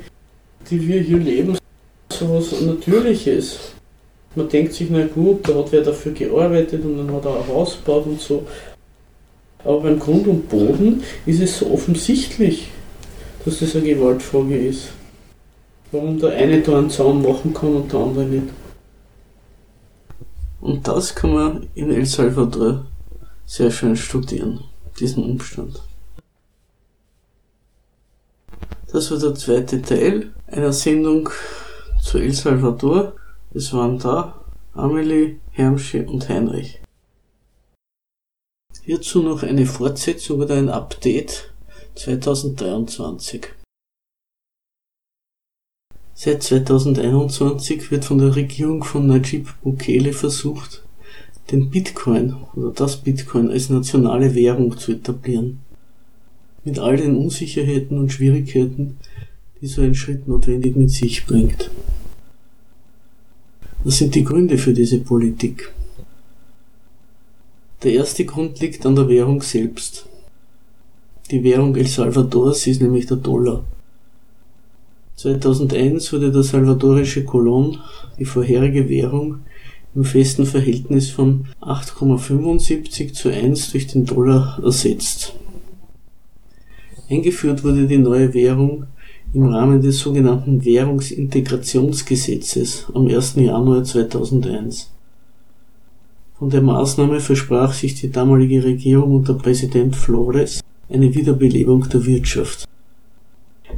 [0.70, 1.58] die wir hier leben,
[2.12, 3.72] so was Natürliches.
[4.36, 7.48] Man denkt sich, na gut, da hat wer dafür gearbeitet und dann hat er ein
[7.48, 8.46] Haus gebaut und so.
[9.64, 12.70] Aber beim Grund und Boden ist es so offensichtlich,
[13.44, 14.90] dass das eine Gewaltfrage ist.
[15.92, 18.48] Warum der eine da einen Zaun machen kann und der andere nicht.
[20.62, 22.86] Und das kann man in El Salvador
[23.46, 24.64] sehr schön studieren,
[25.00, 25.82] diesen Umstand.
[28.92, 31.30] Das war der zweite Teil einer Sendung
[32.02, 33.14] zu El Salvador.
[33.54, 36.80] Es waren da Amelie, Hermsche und Heinrich.
[38.90, 41.54] Hierzu noch eine Fortsetzung oder ein Update
[41.94, 43.50] 2023.
[46.16, 50.82] Seit 2021 wird von der Regierung von Najib Bukele versucht,
[51.52, 55.60] den Bitcoin oder das Bitcoin als nationale Währung zu etablieren.
[56.64, 58.98] Mit all den Unsicherheiten und Schwierigkeiten,
[59.62, 61.70] die so ein Schritt notwendig mit sich bringt.
[63.84, 65.72] Was sind die Gründe für diese Politik?
[67.84, 70.06] Der erste Grund liegt an der Währung selbst.
[71.32, 73.64] Die Währung El Salvadors ist nämlich der Dollar.
[75.16, 77.78] 2001 wurde der salvadorische Kolon,
[78.18, 79.38] die vorherige Währung,
[79.96, 85.36] im festen Verhältnis von 8,75 zu 1 durch den Dollar ersetzt.
[87.10, 88.88] Eingeführt wurde die neue Währung
[89.34, 93.36] im Rahmen des sogenannten Währungsintegrationsgesetzes am 1.
[93.36, 94.92] Januar 2001.
[96.40, 102.64] Von der Maßnahme versprach sich die damalige Regierung unter Präsident Flores eine Wiederbelebung der Wirtschaft.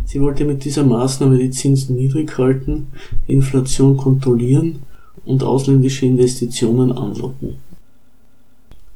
[0.05, 2.87] Sie wollte mit dieser Maßnahme die Zinsen niedrig halten,
[3.27, 4.83] die Inflation kontrollieren
[5.25, 7.55] und ausländische Investitionen anlocken.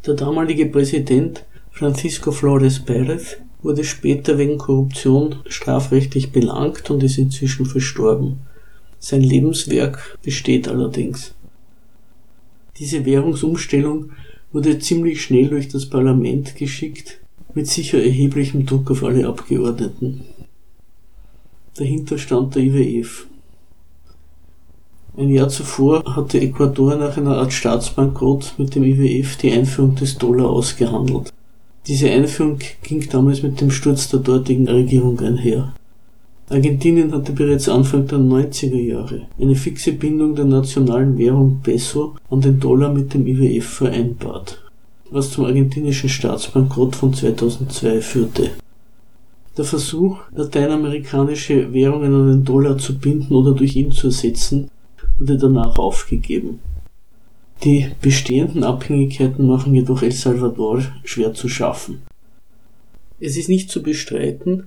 [0.05, 7.65] Der damalige Präsident Francisco Flores Pérez wurde später wegen Korruption strafrechtlich belangt und ist inzwischen
[7.65, 8.37] verstorben.
[8.99, 11.34] Sein Lebenswerk besteht allerdings.
[12.77, 14.11] Diese Währungsumstellung
[14.51, 17.19] wurde ziemlich schnell durch das Parlament geschickt,
[17.53, 20.21] mit sicher erheblichem Druck auf alle Abgeordneten.
[21.75, 23.27] Dahinter stand der IWF.
[25.17, 30.17] Ein Jahr zuvor hatte Ecuador nach einer Art Staatsbankrott mit dem IWF die Einführung des
[30.17, 31.31] Dollar ausgehandelt.
[31.87, 35.73] Diese Einführung ging damals mit dem Sturz der dortigen Regierung einher.
[36.47, 42.41] Argentinien hatte bereits Anfang der 90er Jahre eine fixe Bindung der nationalen Währung Peso an
[42.41, 44.63] den Dollar mit dem IWF vereinbart,
[45.09, 48.51] was zum argentinischen Staatsbankrott von 2002 führte.
[49.57, 54.69] Der Versuch, lateinamerikanische Währungen an den Dollar zu binden oder durch ihn zu ersetzen,
[55.17, 56.59] wurde danach aufgegeben.
[57.63, 62.03] Die bestehenden Abhängigkeiten machen jedoch El Salvador schwer zu schaffen.
[63.19, 64.65] Es ist nicht zu bestreiten,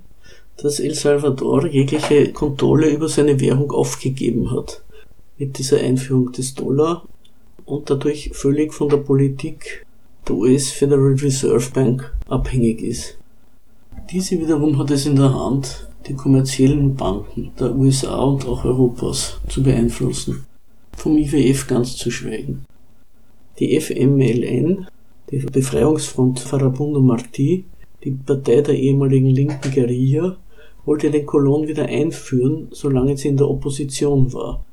[0.61, 4.83] dass El Salvador jegliche Kontrolle über seine Währung aufgegeben hat.
[5.39, 7.05] Mit dieser Einführung des Dollar
[7.65, 9.87] und dadurch völlig von der Politik
[10.27, 13.19] der US Federal Reserve Bank abhängig ist.
[14.11, 19.39] Diese wiederum hat es in der Hand, die kommerziellen Banken der USA und auch Europas
[19.49, 20.45] zu beeinflussen,
[20.97, 22.65] vom IWF ganz zu schweigen.
[23.59, 24.89] Die FMLN,
[25.31, 27.65] die Befreiungsfront Farabundo Martí,
[28.03, 30.37] die Partei der ehemaligen linken Guerilla,
[30.89, 34.65] wollte den Kolon wieder einführen, solange sie in der Opposition war.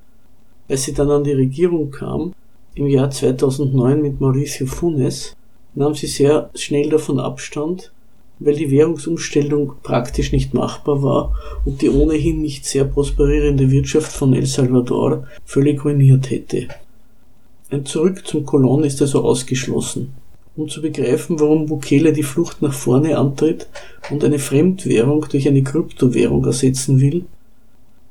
[0.69, 2.33] Als sie dann an die Regierung kam,
[2.73, 5.35] im Jahr 2009 mit Mauricio Funes,
[5.73, 7.91] nahm sie sehr schnell davon Abstand,
[8.39, 11.35] weil die Währungsumstellung praktisch nicht machbar war
[11.65, 16.69] und die ohnehin nicht sehr prosperierende Wirtschaft von El Salvador völlig ruiniert hätte.
[17.69, 20.13] Ein Zurück zum Kolon ist also ausgeschlossen.
[20.57, 23.67] Um zu begreifen, warum Bukele die Flucht nach vorne antritt
[24.09, 27.25] und eine Fremdwährung durch eine Kryptowährung ersetzen will,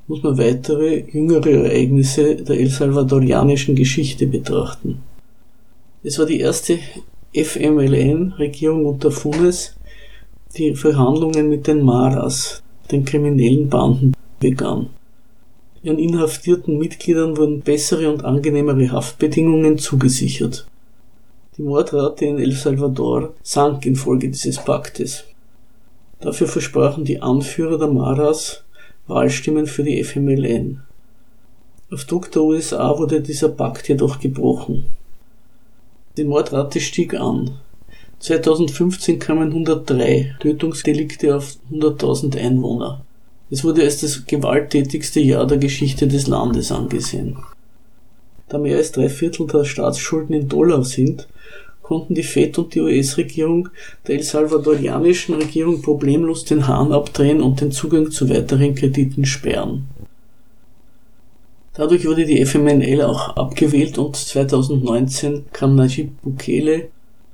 [0.06, 4.98] muss man weitere jüngere Ereignisse der El Salvadorianischen Geschichte betrachten.
[6.02, 6.78] Es war die erste
[7.34, 9.74] FMLN-Regierung unter Funes,
[10.56, 14.90] die Verhandlungen mit den Maras, den kriminellen Banden, begann.
[15.82, 20.66] Ihren inhaftierten Mitgliedern wurden bessere und angenehmere Haftbedingungen zugesichert.
[21.56, 25.22] Die Mordrate in El Salvador sank infolge dieses Paktes.
[26.20, 28.64] Dafür versprachen die Anführer der Maras
[29.06, 30.80] Wahlstimmen für die FMLN.
[31.92, 34.86] Auf Druck der USA wurde dieser Pakt jedoch gebrochen.
[36.16, 37.52] Die Mordrate stieg an.
[38.18, 43.04] 2015 kamen 103 Tötungsdelikte auf 100.000 Einwohner.
[43.50, 47.36] Es wurde als das gewalttätigste Jahr der Geschichte des Landes angesehen.
[48.54, 51.26] Da mehr als drei Viertel der Staatsschulden in Dollar sind,
[51.82, 53.68] konnten die FED und die US-Regierung
[54.06, 59.88] der El Salvadorianischen Regierung problemlos den Hahn abdrehen und den Zugang zu weiteren Krediten sperren.
[61.72, 66.90] Dadurch wurde die FMNL auch abgewählt und 2019 kam Najib Bukele,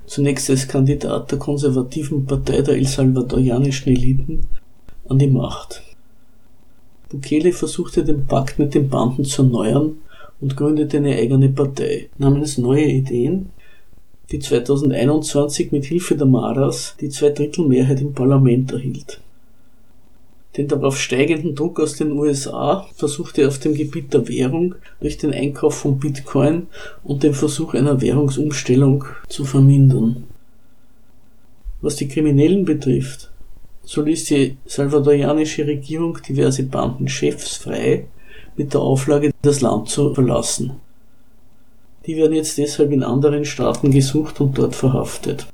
[0.06, 4.46] zunächst als Kandidat der konservativen Partei der El Salvadorianischen Eliten,
[5.06, 5.82] an die Macht.
[7.10, 9.98] Bukele versuchte den Pakt mit den Banden zu erneuern
[10.40, 13.50] und gründete eine eigene Partei namens Neue Ideen,
[14.30, 19.20] die 2021 mit Hilfe der Maras die Zweidrittelmehrheit im Parlament erhielt.
[20.56, 25.16] Den darauf steigenden Druck aus den USA versuchte er auf dem Gebiet der Währung durch
[25.16, 26.66] den Einkauf von Bitcoin
[27.04, 30.24] und den Versuch einer Währungsumstellung zu vermindern.
[31.80, 33.30] Was die Kriminellen betrifft,
[33.84, 38.06] so ließ die salvadorianische Regierung diverse Bandenchefs frei
[38.60, 40.72] mit der Auflage, das Land zu verlassen.
[42.04, 45.46] Die werden jetzt deshalb in anderen Staaten gesucht und dort verhaftet.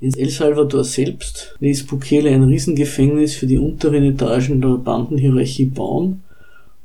[0.00, 6.24] In El Salvador selbst ließ Bukele ein Riesengefängnis für die unteren Etagen der Bandenhierarchie bauen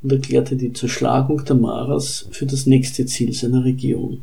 [0.04, 4.22] und erklärte die Zerschlagung der Maras für das nächste Ziel seiner Regierung.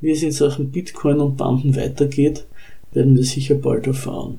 [0.00, 2.44] Wie es in Sachen Bitcoin und Banden weitergeht,
[2.92, 4.38] werden wir sicher bald erfahren.